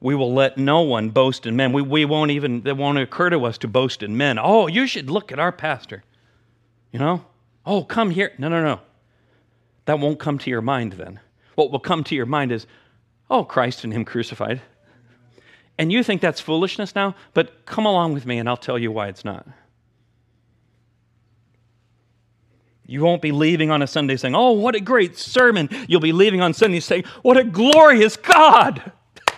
[0.00, 1.72] We will let no one boast in men.
[1.72, 4.38] We, we won't even, it won't occur to us to boast in men.
[4.38, 6.02] Oh, you should look at our pastor.
[6.90, 7.24] You know?
[7.66, 8.32] Oh, come here.
[8.38, 8.80] No, no, no.
[9.84, 11.20] That won't come to your mind then.
[11.54, 12.66] What will come to your mind is,
[13.30, 14.62] oh, Christ and Him crucified.
[15.82, 18.92] And you think that's foolishness now, but come along with me and I'll tell you
[18.92, 19.44] why it's not.
[22.86, 25.68] You won't be leaving on a Sunday saying, Oh, what a great sermon.
[25.88, 28.92] You'll be leaving on Sunday saying, What a glorious God.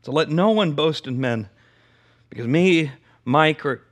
[0.00, 1.50] so let no one boast in men,
[2.30, 2.92] because me,
[3.26, 3.82] Mike, or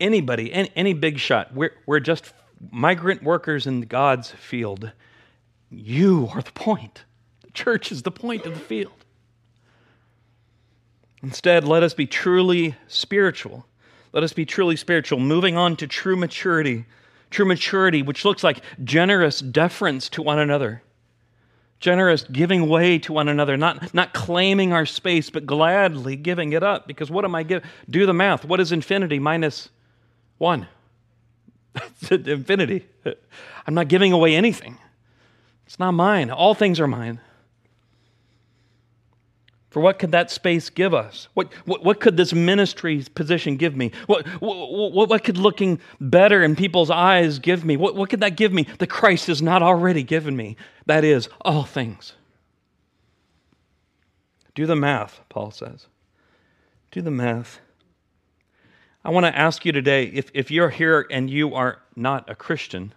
[0.00, 2.32] anybody, any, any big shot, we're, we're just
[2.70, 4.92] migrant workers in God's field.
[5.70, 7.04] You are the point.
[7.44, 8.92] The church is the point of the field.
[11.22, 13.66] Instead, let us be truly spiritual.
[14.12, 16.84] Let us be truly spiritual, moving on to true maturity.
[17.30, 20.82] True maturity, which looks like generous deference to one another,
[21.80, 26.62] generous giving way to one another, not, not claiming our space, but gladly giving it
[26.62, 26.86] up.
[26.86, 27.66] Because what am I giving?
[27.88, 28.44] Do the math.
[28.44, 29.70] What is infinity minus
[30.36, 30.68] one?
[32.10, 32.86] infinity.
[33.66, 34.78] I'm not giving away anything.
[35.66, 36.30] It's not mine.
[36.30, 37.20] All things are mine.
[39.72, 41.28] For what could that space give us?
[41.32, 43.90] What, what, what could this ministry position give me?
[44.04, 47.78] What, what, what, could looking better in people's eyes give me?
[47.78, 50.58] What, what could that give me that Christ has not already given me?
[50.84, 52.12] That is, all things.
[54.54, 55.86] Do the math, Paul says.
[56.90, 57.61] Do the math.
[59.04, 62.34] I want to ask you today if, if you're here and you are not a
[62.34, 62.94] Christian,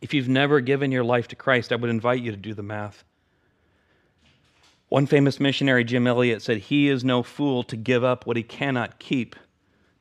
[0.00, 2.62] If you've never given your life to Christ, I would invite you to do the
[2.62, 3.04] math.
[4.90, 8.42] One famous missionary, Jim Elliot, said, He is no fool to give up what he
[8.42, 9.34] cannot keep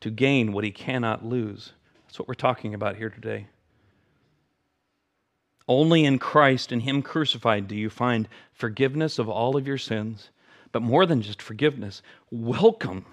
[0.01, 1.71] to gain what he cannot lose.
[2.05, 3.47] That's what we're talking about here today.
[5.67, 10.29] Only in Christ and Him crucified do you find forgiveness of all of your sins,
[10.73, 13.05] but more than just forgiveness, welcome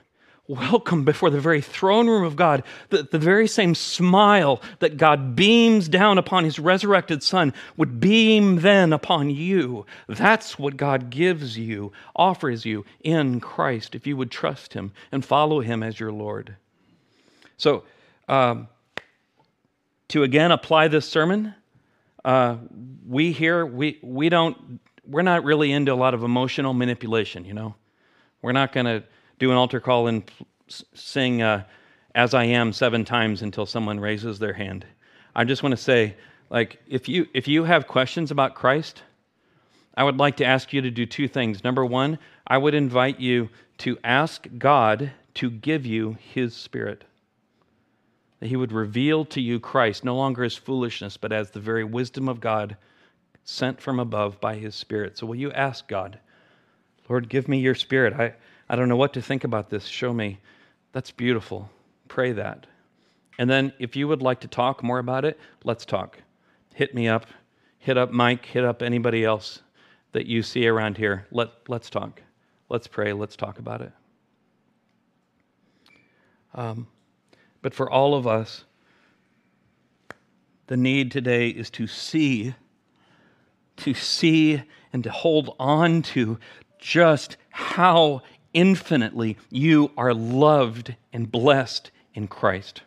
[0.50, 5.36] welcome before the very throne room of God, the, the very same smile that God
[5.36, 9.86] beams down upon his resurrected Son would beam then upon you.
[10.08, 15.24] That's what God gives you, offers you in Christ, if you would trust him and
[15.24, 16.56] follow him as your Lord.
[17.56, 17.84] So,
[18.28, 18.66] um,
[20.08, 21.54] to again apply this sermon,
[22.24, 22.56] uh,
[23.06, 27.54] we here, we, we don't, we're not really into a lot of emotional manipulation, you
[27.54, 27.76] know?
[28.42, 29.04] We're not going to
[29.40, 30.30] do an altar call and
[30.94, 31.64] sing uh,
[32.14, 34.86] As I Am seven times until someone raises their hand.
[35.34, 36.14] I just want to say,
[36.50, 39.02] like, if you, if you have questions about Christ,
[39.96, 41.64] I would like to ask you to do two things.
[41.64, 47.04] Number one, I would invite you to ask God to give you His Spirit.
[48.40, 51.84] That He would reveal to you Christ no longer as foolishness, but as the very
[51.84, 52.76] wisdom of God
[53.44, 55.16] sent from above by His Spirit.
[55.16, 56.18] So, will you ask God,
[57.08, 58.12] Lord, give me your Spirit?
[58.12, 58.34] I,
[58.70, 59.84] I don't know what to think about this.
[59.84, 60.38] Show me.
[60.92, 61.68] That's beautiful.
[62.06, 62.68] Pray that.
[63.36, 66.18] And then if you would like to talk more about it, let's talk.
[66.72, 67.26] Hit me up.
[67.78, 68.46] Hit up Mike.
[68.46, 69.62] Hit up anybody else
[70.12, 71.26] that you see around here.
[71.32, 72.22] Let, let's talk.
[72.68, 73.12] Let's pray.
[73.12, 73.92] Let's talk about it.
[76.54, 76.86] Um,
[77.62, 78.66] but for all of us,
[80.68, 82.54] the need today is to see,
[83.78, 84.62] to see
[84.92, 86.38] and to hold on to
[86.78, 92.82] just how infinitely you are loved and blessed in Christ.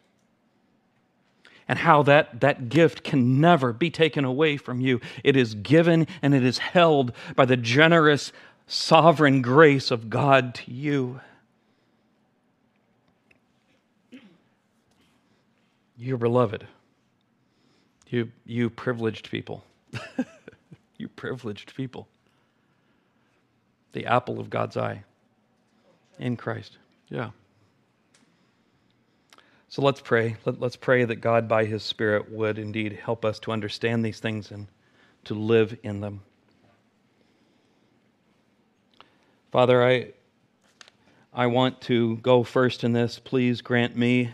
[1.68, 5.00] And how that, that gift can never be taken away from you.
[5.24, 8.34] It is given and it is held by the generous,
[8.68, 11.22] sovereign grace of God to you.
[15.98, 16.68] You're beloved.
[18.10, 19.64] You, you privileged people.
[20.98, 22.08] you privileged people.
[23.94, 25.04] The apple of God's eye
[26.24, 26.78] in Christ.
[27.10, 27.32] Yeah.
[29.68, 30.38] So let's pray.
[30.46, 34.20] Let, us pray that God, by His Spirit, would indeed help us to understand these
[34.20, 34.68] things and
[35.26, 36.22] to live in them.
[39.52, 40.14] Father, I,
[41.34, 43.20] I want to go first in this.
[43.20, 44.32] Please grant me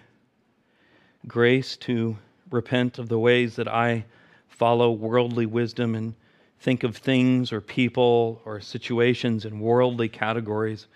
[1.27, 2.17] grace to
[2.51, 4.05] repent of the ways that I
[4.47, 6.13] follow worldly wisdom and
[6.59, 10.87] think of things or people or situations in worldly categories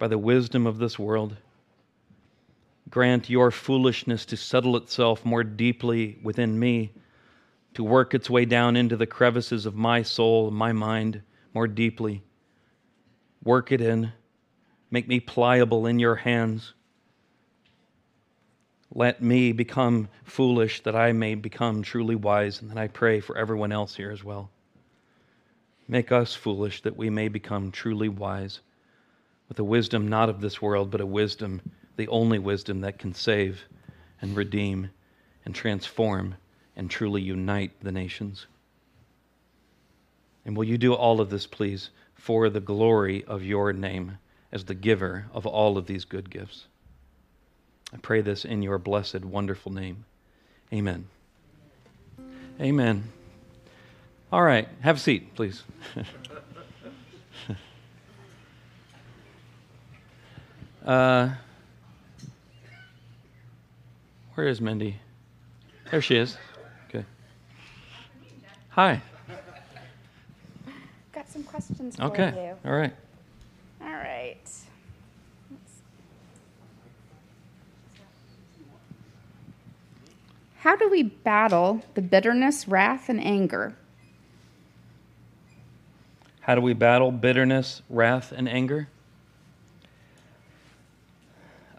[0.00, 1.36] by the wisdom of this world.
[2.88, 6.90] Grant your foolishness to settle itself more deeply within me,
[7.74, 11.20] to work its way down into the crevices of my soul, my mind,
[11.52, 12.22] more deeply.
[13.44, 14.10] Work it in.
[14.90, 16.72] Make me pliable in your hands.
[18.92, 23.36] Let me become foolish that I may become truly wise, and then I pray for
[23.36, 24.50] everyone else here as well.
[25.86, 28.60] Make us foolish that we may become truly wise
[29.50, 31.60] with a wisdom not of this world, but a wisdom,
[31.96, 33.64] the only wisdom that can save
[34.22, 34.88] and redeem
[35.44, 36.36] and transform
[36.76, 38.46] and truly unite the nations.
[40.46, 44.18] And will you do all of this, please, for the glory of your name
[44.52, 46.66] as the giver of all of these good gifts?
[47.92, 50.04] I pray this in your blessed, wonderful name.
[50.72, 51.06] Amen.
[52.60, 53.02] Amen.
[54.32, 55.64] All right, have a seat, please.
[60.84, 61.30] Uh,
[64.34, 64.96] where is Mindy?
[65.90, 66.36] There she is.
[66.88, 67.04] Okay.
[68.70, 69.02] Hi.
[71.12, 72.54] Got some questions for okay.
[72.64, 72.70] you.
[72.70, 72.94] All right.
[73.82, 74.38] All right.
[80.60, 83.74] How do we battle the bitterness, wrath, and anger?
[86.40, 88.88] How do we battle bitterness, wrath, and anger?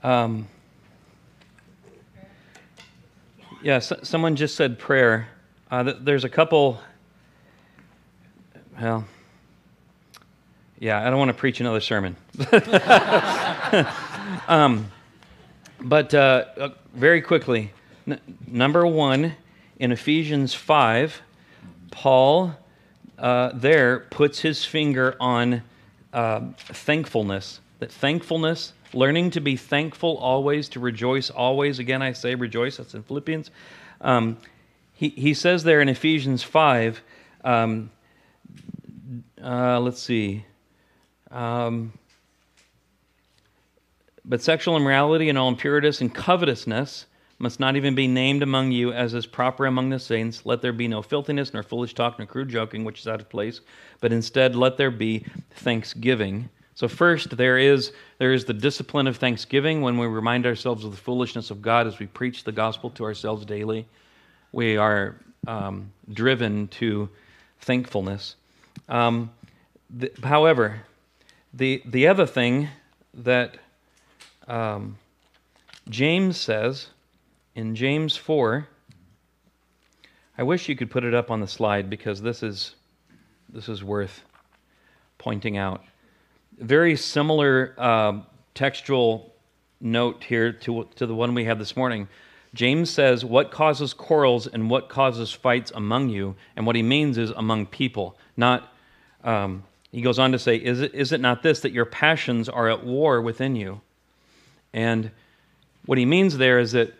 [0.03, 0.47] Um,
[3.61, 5.27] yeah, so, someone just said prayer.
[5.69, 6.79] Uh, th- there's a couple.
[8.79, 9.05] Well,
[10.79, 12.15] yeah, I don't want to preach another sermon.
[14.47, 14.91] um,
[15.79, 17.71] but uh, uh, very quickly,
[18.07, 19.35] n- number one,
[19.77, 21.21] in Ephesians 5,
[21.91, 22.55] Paul
[23.19, 25.61] uh, there puts his finger on
[26.11, 27.59] uh, thankfulness.
[27.77, 31.79] That thankfulness learning to be thankful always, to rejoice always.
[31.79, 32.77] Again, I say rejoice.
[32.77, 33.51] That's in Philippians.
[34.01, 34.37] Um,
[34.93, 37.01] he, he says there in Ephesians 5,
[37.43, 37.91] um,
[39.43, 40.45] uh, let's see.
[41.31, 41.93] Um,
[44.23, 47.07] but sexual immorality and all impurities and covetousness
[47.39, 50.45] must not even be named among you as is proper among the saints.
[50.45, 53.29] Let there be no filthiness, nor foolish talk, nor crude joking, which is out of
[53.29, 53.61] place,
[53.99, 55.25] but instead let there be
[55.55, 56.49] thanksgiving.
[56.81, 60.89] So first there is there is the discipline of thanksgiving when we remind ourselves of
[60.89, 63.85] the foolishness of God as we preach the gospel to ourselves daily.
[64.51, 65.15] We are
[65.45, 67.07] um, driven to
[67.59, 68.35] thankfulness.
[68.89, 69.29] Um,
[69.91, 70.81] the, however,
[71.53, 72.67] the the other thing
[73.13, 73.59] that
[74.47, 74.97] um,
[75.87, 76.87] James says
[77.53, 78.67] in James 4,
[80.35, 82.73] I wish you could put it up on the slide because this is,
[83.49, 84.23] this is worth
[85.19, 85.83] pointing out.
[86.61, 88.21] Very similar uh,
[88.53, 89.33] textual
[89.79, 92.07] note here to, to the one we had this morning.
[92.53, 96.35] James says, What causes quarrels and what causes fights among you?
[96.55, 98.73] And what he means is among people, not.
[99.23, 102.47] Um, he goes on to say, is it, is it not this, that your passions
[102.47, 103.81] are at war within you?
[104.73, 105.11] And
[105.85, 106.93] what he means there is that,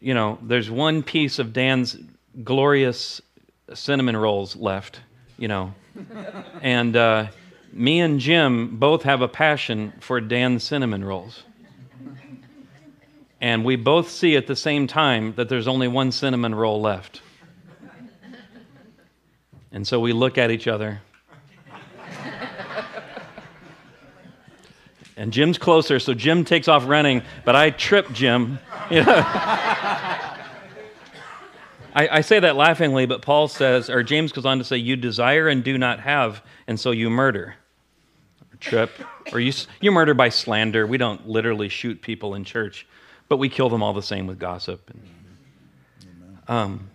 [0.00, 1.96] you know, there's one piece of Dan's
[2.44, 3.20] glorious
[3.74, 5.00] cinnamon rolls left,
[5.36, 5.74] you know.
[6.62, 7.26] and uh,
[7.72, 11.44] me and Jim both have a passion for Dan's cinnamon rolls.
[13.40, 17.22] And we both see at the same time that there's only one cinnamon roll left.
[19.70, 21.00] And so we look at each other
[25.18, 28.58] and Jim's closer, so Jim takes off running, but I trip Jim.
[28.90, 29.22] You know?
[31.94, 34.96] I, I, say that laughingly, but Paul says, or James goes on to say, You
[34.96, 37.56] desire and do not have, and so you murder.
[38.60, 38.90] Trip.
[39.32, 40.86] Or you, you murder by slander.
[40.86, 42.86] We don't literally shoot people in church,
[43.28, 44.90] but we kill them all the same with gossip.
[44.90, 46.90] And, um,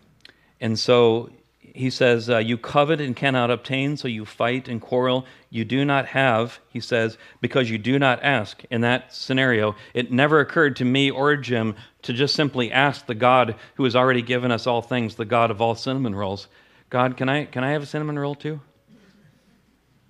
[0.60, 1.30] and so
[1.74, 5.26] he says, uh, You covet and cannot obtain, so you fight and quarrel.
[5.50, 8.64] You do not have, he says, because you do not ask.
[8.70, 13.16] In that scenario, it never occurred to me or Jim to just simply ask the
[13.16, 16.48] God who has already given us all things, the God of all cinnamon rolls,
[16.94, 18.60] God, can I, can I have a cinnamon roll too?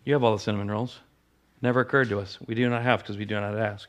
[0.03, 0.99] You have all the cinnamon rolls.
[1.64, 2.38] Never occurred to us.
[2.45, 3.88] We do not have because we do not ask.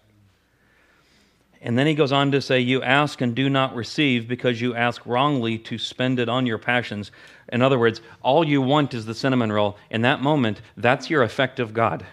[1.60, 4.76] And then he goes on to say, You ask and do not receive because you
[4.76, 7.10] ask wrongly to spend it on your passions.
[7.48, 9.76] In other words, all you want is the cinnamon roll.
[9.90, 12.06] In that moment, that's your effective God.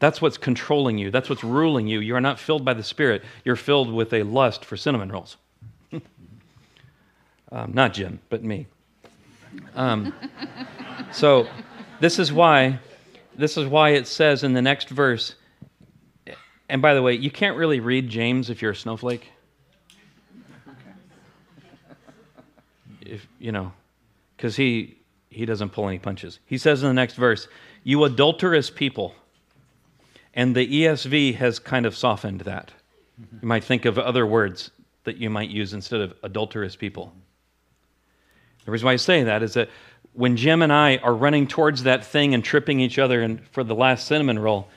[0.00, 1.12] That's what's controlling you.
[1.12, 2.00] That's what's ruling you.
[2.00, 3.22] You are not filled by the Spirit.
[3.44, 5.36] You're filled with a lust for cinnamon rolls.
[7.52, 8.66] um, not Jim, but me.
[9.76, 10.12] Um,
[11.12, 11.46] so,
[12.00, 12.80] this is why,
[13.36, 15.34] this is why it says in the next verse
[16.72, 19.30] and by the way, you can't really read James if you're a snowflake.
[23.02, 23.74] If you know,
[24.34, 24.96] because he
[25.28, 26.38] he doesn't pull any punches.
[26.46, 27.46] He says in the next verse,
[27.84, 29.14] "You adulterous people,"
[30.32, 32.72] and the ESV has kind of softened that.
[33.18, 34.70] You might think of other words
[35.04, 37.12] that you might use instead of adulterous people.
[38.64, 39.68] The reason why I say that is that
[40.14, 43.64] when Jim and I are running towards that thing and tripping each other and for
[43.64, 44.68] the last cinnamon roll,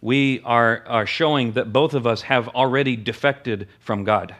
[0.00, 4.34] we are, are showing that both of us have already defected from God.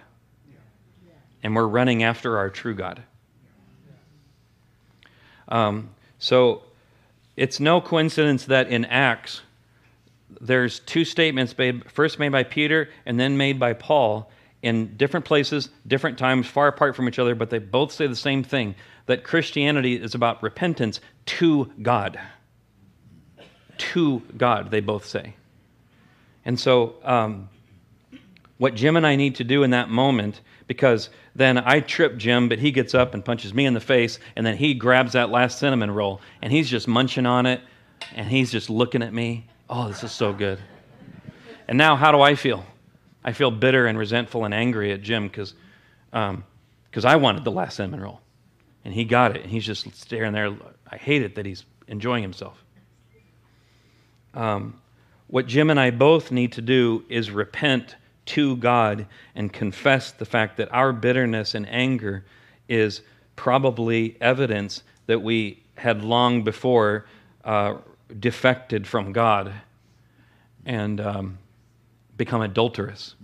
[1.42, 3.02] And we're running after our true God.
[5.48, 6.62] Um, so
[7.36, 9.42] it's no coincidence that in Acts,
[10.40, 14.30] there's two statements made, first made by Peter and then made by Paul
[14.64, 18.16] in different places, different times, far apart from each other, but they both say the
[18.16, 22.18] same thing that Christianity is about repentance to God.
[23.76, 25.34] To God, they both say.
[26.46, 27.50] And so, um,
[28.56, 32.48] what Jim and I need to do in that moment, because then I trip Jim,
[32.48, 35.28] but he gets up and punches me in the face, and then he grabs that
[35.28, 37.60] last cinnamon roll, and he's just munching on it,
[38.14, 39.46] and he's just looking at me.
[39.68, 40.58] Oh, this is so good.
[41.68, 42.64] And now, how do I feel?
[43.24, 45.54] I feel bitter and resentful and angry at Jim because
[46.12, 46.44] um,
[46.92, 48.20] cause I wanted the last cinnamon roll,
[48.84, 50.54] and he got it, and he's just staring there.
[50.90, 52.62] I hate it that he's enjoying himself.
[54.34, 54.80] Um,
[55.26, 57.96] what Jim and I both need to do is repent
[58.26, 62.24] to God and confess the fact that our bitterness and anger
[62.68, 63.02] is
[63.36, 67.06] probably evidence that we had long before
[67.44, 67.74] uh,
[68.18, 69.52] defected from God
[70.64, 71.38] and um,
[72.16, 73.14] become adulterous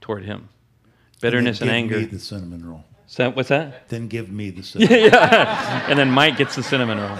[0.00, 0.48] toward Him.
[1.20, 1.98] Bitterness and, and anger.
[1.98, 2.84] Me the cinnamon roll.
[3.06, 3.88] So, what's that?
[3.88, 5.04] Then give me the cinnamon.
[5.04, 7.18] yeah, and then Mike gets the cinnamon roll.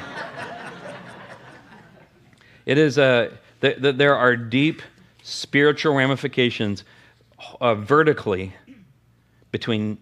[2.65, 4.83] It is a that, there are deep
[5.23, 6.85] spiritual ramifications
[7.61, 8.53] uh, vertically
[9.51, 9.99] between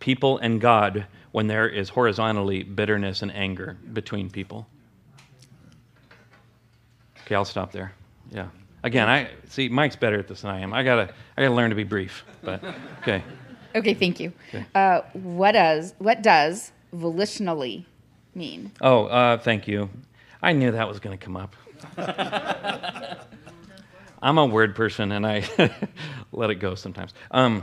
[0.00, 4.66] people and God when there is horizontally bitterness and anger between people.
[7.24, 7.92] Okay, I'll stop there.
[8.30, 8.48] Yeah.
[8.88, 10.72] Again, I see Mike's better at this than I am.
[10.72, 12.24] I gotta I gotta learn to be brief.
[12.42, 12.64] But
[13.02, 13.22] okay.
[13.76, 14.32] Okay, thank you.
[14.74, 17.84] Uh, what does what does volitionally
[18.34, 18.72] mean?
[18.80, 19.90] Oh, uh, thank you.
[20.42, 21.54] I knew that was going to come up.
[24.22, 25.44] I'm a word person, and I
[26.32, 27.12] let it go sometimes.
[27.30, 27.62] Um,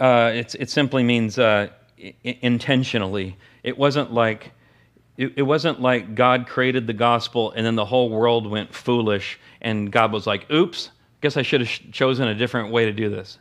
[0.00, 1.68] uh, it's, it simply means uh,
[2.02, 3.36] I- intentionally.
[3.62, 4.50] It wasn't like
[5.16, 9.38] it, it wasn't like God created the gospel and then the whole world went foolish,
[9.60, 12.84] and God was like, "Oops, I guess I should have sh- chosen a different way
[12.84, 13.38] to do this."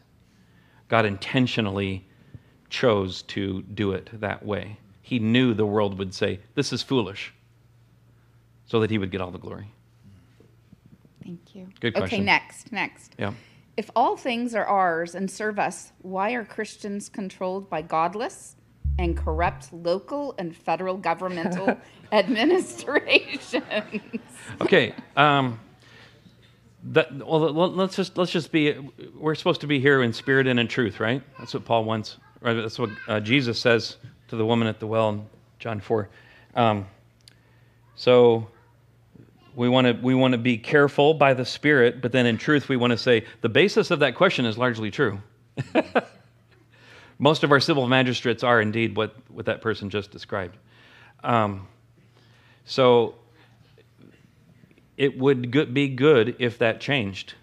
[0.88, 2.06] God intentionally
[2.70, 4.78] chose to do it that way.
[5.02, 7.34] He knew the world would say, This is foolish,
[8.66, 9.72] so that he would get all the glory.
[11.24, 11.68] Thank you.
[11.80, 12.20] Good question.
[12.20, 13.16] Okay, next, next.
[13.18, 13.34] Yeah.
[13.78, 18.56] If all things are ours and serve us, why are Christians controlled by godless
[19.00, 21.78] and corrupt local and federal governmental
[22.12, 23.56] administrations?
[24.62, 24.94] Okay.
[25.16, 25.60] Um,
[26.86, 28.76] that, well, let- let's just let's just be.
[29.16, 31.22] We're supposed to be here in spirit and in truth, right?
[31.40, 32.18] That's what Paul wants.
[32.42, 32.54] Right?
[32.54, 35.26] That's what uh, Jesus says to the woman at the well in
[35.60, 36.10] John four.
[36.56, 36.86] Um,
[37.96, 38.50] so
[39.56, 42.68] we want to we want to be careful by the Spirit, but then in truth
[42.68, 45.20] we want to say the basis of that question is largely true.
[47.20, 50.58] Most of our civil magistrates are indeed what what that person just described.
[51.24, 51.68] Um,
[52.66, 53.16] so
[54.98, 57.34] it would go- be good if that changed.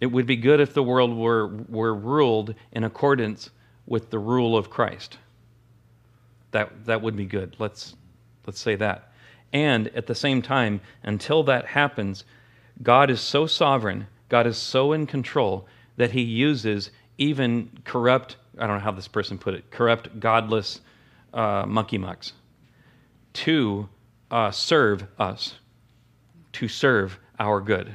[0.00, 3.50] It would be good if the world were, were ruled in accordance
[3.86, 5.18] with the rule of Christ.
[6.52, 7.56] That, that would be good.
[7.58, 7.94] Let's,
[8.46, 9.12] let's say that.
[9.52, 12.24] And at the same time, until that happens,
[12.82, 15.66] God is so sovereign, God is so in control
[15.96, 16.90] that he uses
[17.20, 20.80] even corrupt, I don't know how this person put it, corrupt, godless
[21.32, 22.32] uh, monkey mucks
[23.32, 23.88] to
[24.30, 25.54] uh, serve us
[26.52, 27.94] to serve our good.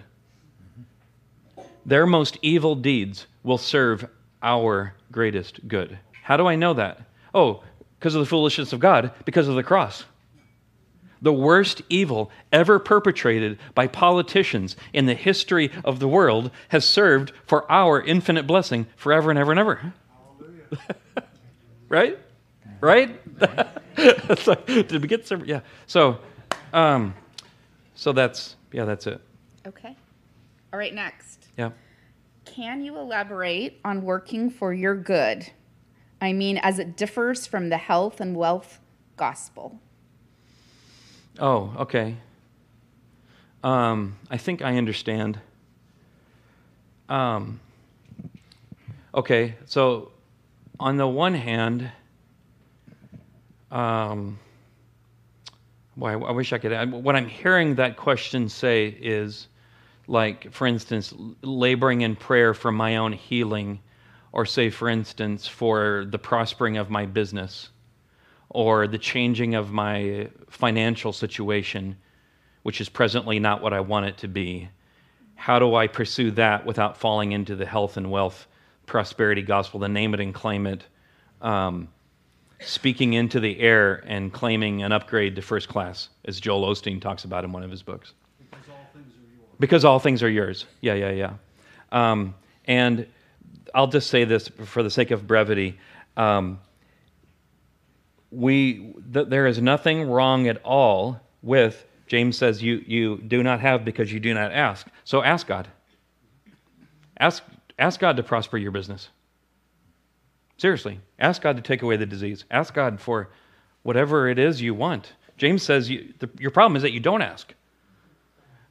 [1.86, 4.08] Their most evil deeds will serve
[4.42, 6.00] our greatest good.
[6.24, 7.02] How do I know that?
[7.34, 7.64] Oh,
[8.00, 10.06] because of the foolishness of God, because of the cross.
[11.22, 17.32] The worst evil ever perpetrated by politicians in the history of the world has served
[17.46, 19.94] for our infinite blessing forever and ever and ever.
[21.90, 22.20] right?
[22.82, 23.20] Right?
[24.38, 25.46] So, did we get some?
[25.46, 25.62] Yeah.
[25.88, 26.20] So,
[26.74, 27.14] um,
[27.96, 29.22] so that's yeah, that's it.
[29.66, 29.96] Okay.
[30.74, 31.48] All right, next.
[31.58, 31.72] Yeah.
[32.44, 35.50] Can you elaborate on working for your good?
[36.22, 38.80] I mean, as it differs from the health and wealth
[39.16, 39.80] gospel.
[41.40, 42.16] Oh, okay.
[43.64, 45.40] Um, I think I understand.
[47.10, 47.60] Um,
[49.14, 50.12] okay, so
[50.80, 51.92] on the one hand,
[53.72, 54.40] um,
[55.98, 56.92] boy, I, wish I could.
[56.92, 59.48] What I'm hearing that question say is,
[60.08, 63.80] like, for instance, laboring in prayer for my own healing,
[64.32, 67.70] or say, for instance, for the prospering of my business
[68.50, 71.98] or the changing of my financial situation,
[72.64, 74.70] which is presently not what I want it to be.
[75.36, 78.48] How do I pursue that without falling into the health and wealth
[78.86, 80.86] prosperity gospel, the name it and claim it,
[81.42, 81.90] um,
[82.60, 87.26] speaking into the air and claiming an upgrade to first class, as Joel Osteen talks
[87.26, 88.14] about in one of his books?
[89.60, 90.66] Because all things are yours.
[90.82, 91.34] Yeah, yeah, yeah.
[91.92, 92.36] Um,
[92.66, 93.08] and
[93.74, 95.78] I'll just say this for the sake of brevity.
[96.18, 96.60] Um,
[98.36, 103.60] we th- there is nothing wrong at all with James says you you do not
[103.62, 104.88] have because you do not ask.
[105.04, 105.68] So ask God.
[107.20, 107.44] Ask
[107.80, 109.10] ask God to prosper your business.
[110.58, 112.46] Seriously, ask God to take away the disease.
[112.50, 113.30] Ask God for
[113.84, 115.14] whatever it is you want.
[115.38, 117.54] James says you, the, your problem is that you don't ask.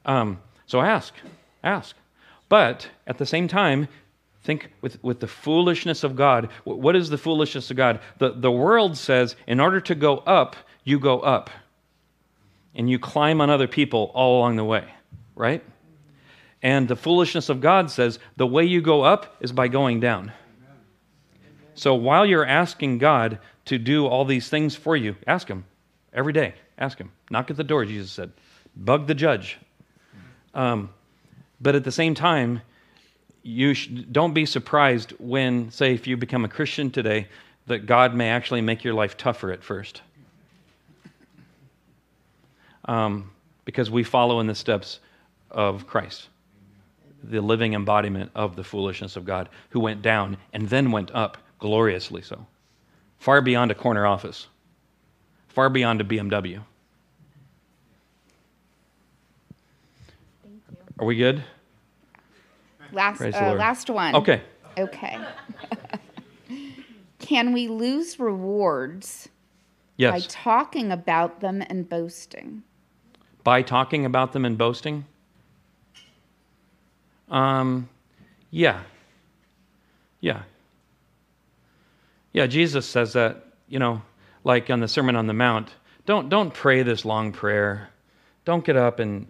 [0.06, 1.12] Um, so ask,
[1.62, 1.94] ask.
[2.48, 3.88] But at the same time,
[4.44, 6.50] think with, with the foolishness of God.
[6.64, 8.00] What is the foolishness of God?
[8.18, 11.50] The, the world says in order to go up, you go up.
[12.76, 14.84] And you climb on other people all along the way,
[15.34, 15.62] right?
[16.62, 20.32] And the foolishness of God says the way you go up is by going down.
[21.74, 25.64] So while you're asking God to do all these things for you, ask Him
[26.12, 26.54] every day.
[26.76, 27.12] Ask Him.
[27.30, 28.32] Knock at the door, Jesus said.
[28.76, 29.58] Bug the judge.
[30.52, 30.90] Um,
[31.60, 32.60] but at the same time,
[33.44, 37.28] you sh- don't be surprised when, say, if you become a Christian today,
[37.66, 40.00] that God may actually make your life tougher at first.
[42.86, 43.30] Um,
[43.64, 44.98] because we follow in the steps
[45.50, 46.28] of Christ,
[47.22, 51.38] the living embodiment of the foolishness of God, who went down and then went up,
[51.58, 52.46] gloriously so,
[53.18, 54.48] far beyond a corner office,
[55.48, 56.62] far beyond a BMW.
[60.98, 61.42] Are we good?
[62.94, 64.14] Last, uh, last one.
[64.14, 64.42] Okay.
[64.78, 65.18] Okay.
[67.18, 69.28] Can we lose rewards
[69.98, 72.62] by talking about them and boasting?
[73.42, 75.04] By talking about them and boasting?
[77.30, 77.88] Um,
[78.50, 78.82] yeah.
[80.20, 80.42] Yeah.
[82.32, 84.02] Yeah, Jesus says that, you know,
[84.42, 85.70] like on the Sermon on the Mount.
[86.06, 87.88] Don't don't pray this long prayer.
[88.44, 89.26] Don't get up and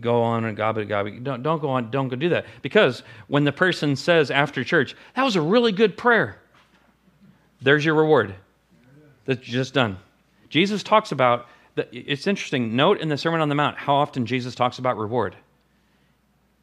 [0.00, 1.10] go on and gobble gobble.
[1.22, 1.90] Don't don't go on.
[1.90, 5.72] Don't go do that because when the person says after church, "That was a really
[5.72, 6.40] good prayer,"
[7.60, 8.34] there's your reward.
[9.24, 9.98] That's just done.
[10.48, 11.46] Jesus talks about.
[11.74, 12.74] The, it's interesting.
[12.74, 15.36] Note in the Sermon on the Mount how often Jesus talks about reward.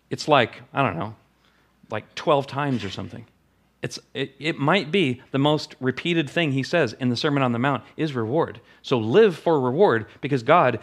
[0.09, 1.15] It's like I don't know,
[1.89, 3.25] like twelve times or something.
[3.81, 7.51] It's, it, it might be the most repeated thing he says in the Sermon on
[7.51, 8.59] the Mount is reward.
[8.81, 10.79] So live for reward because God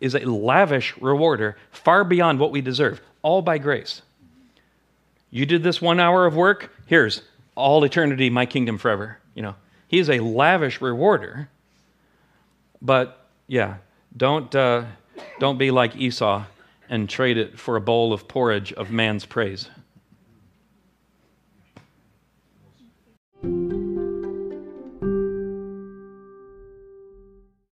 [0.00, 4.02] is a lavish rewarder far beyond what we deserve, all by grace.
[5.30, 7.22] You did this one hour of work, here's
[7.54, 9.18] all eternity, my kingdom forever.
[9.34, 9.54] You know,
[9.88, 11.48] he is a lavish rewarder.
[12.82, 13.76] But yeah,
[14.16, 14.84] don't, uh,
[15.38, 16.44] don't be like Esau
[16.88, 19.68] and trade it for a bowl of porridge of man's praise.